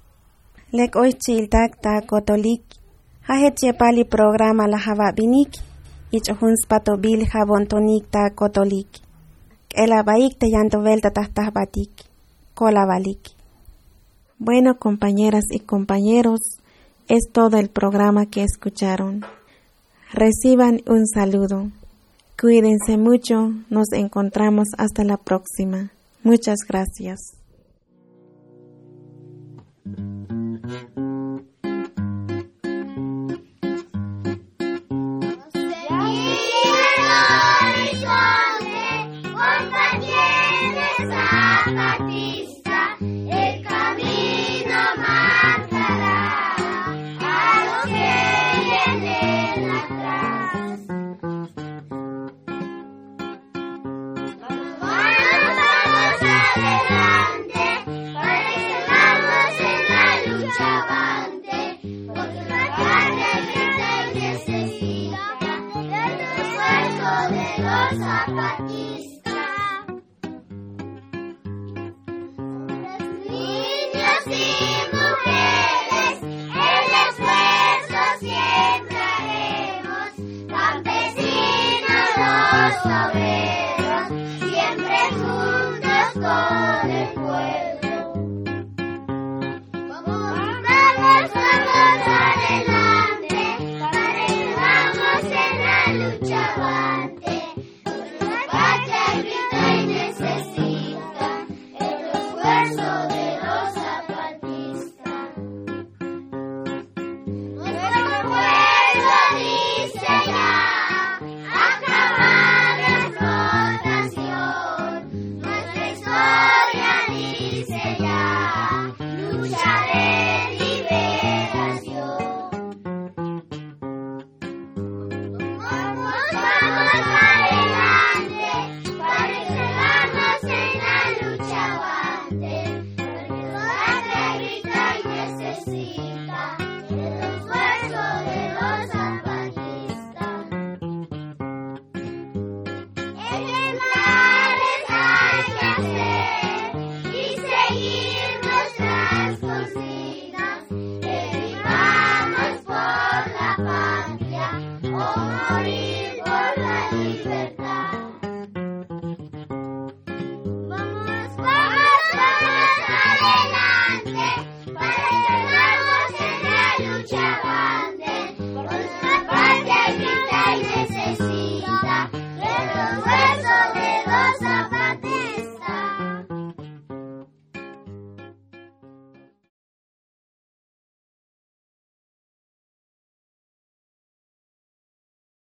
[0.73, 2.63] Lek oichil tak ta kotolik,
[3.23, 5.57] hahet pali programa la java binik,
[6.11, 8.89] ich huns pato bil javon tonik ta kotolik.
[9.75, 11.91] Ela baik te yanto velta ta batik,
[12.55, 13.39] kola balik.
[14.39, 16.41] Bueno, compañeras y compañeros,
[17.09, 19.25] es todo el programa que escucharon.
[20.13, 21.71] Reciban un saludo.
[22.41, 25.91] Cuídense mucho, nos encontramos hasta la próxima.
[26.23, 27.38] Muchas gracias.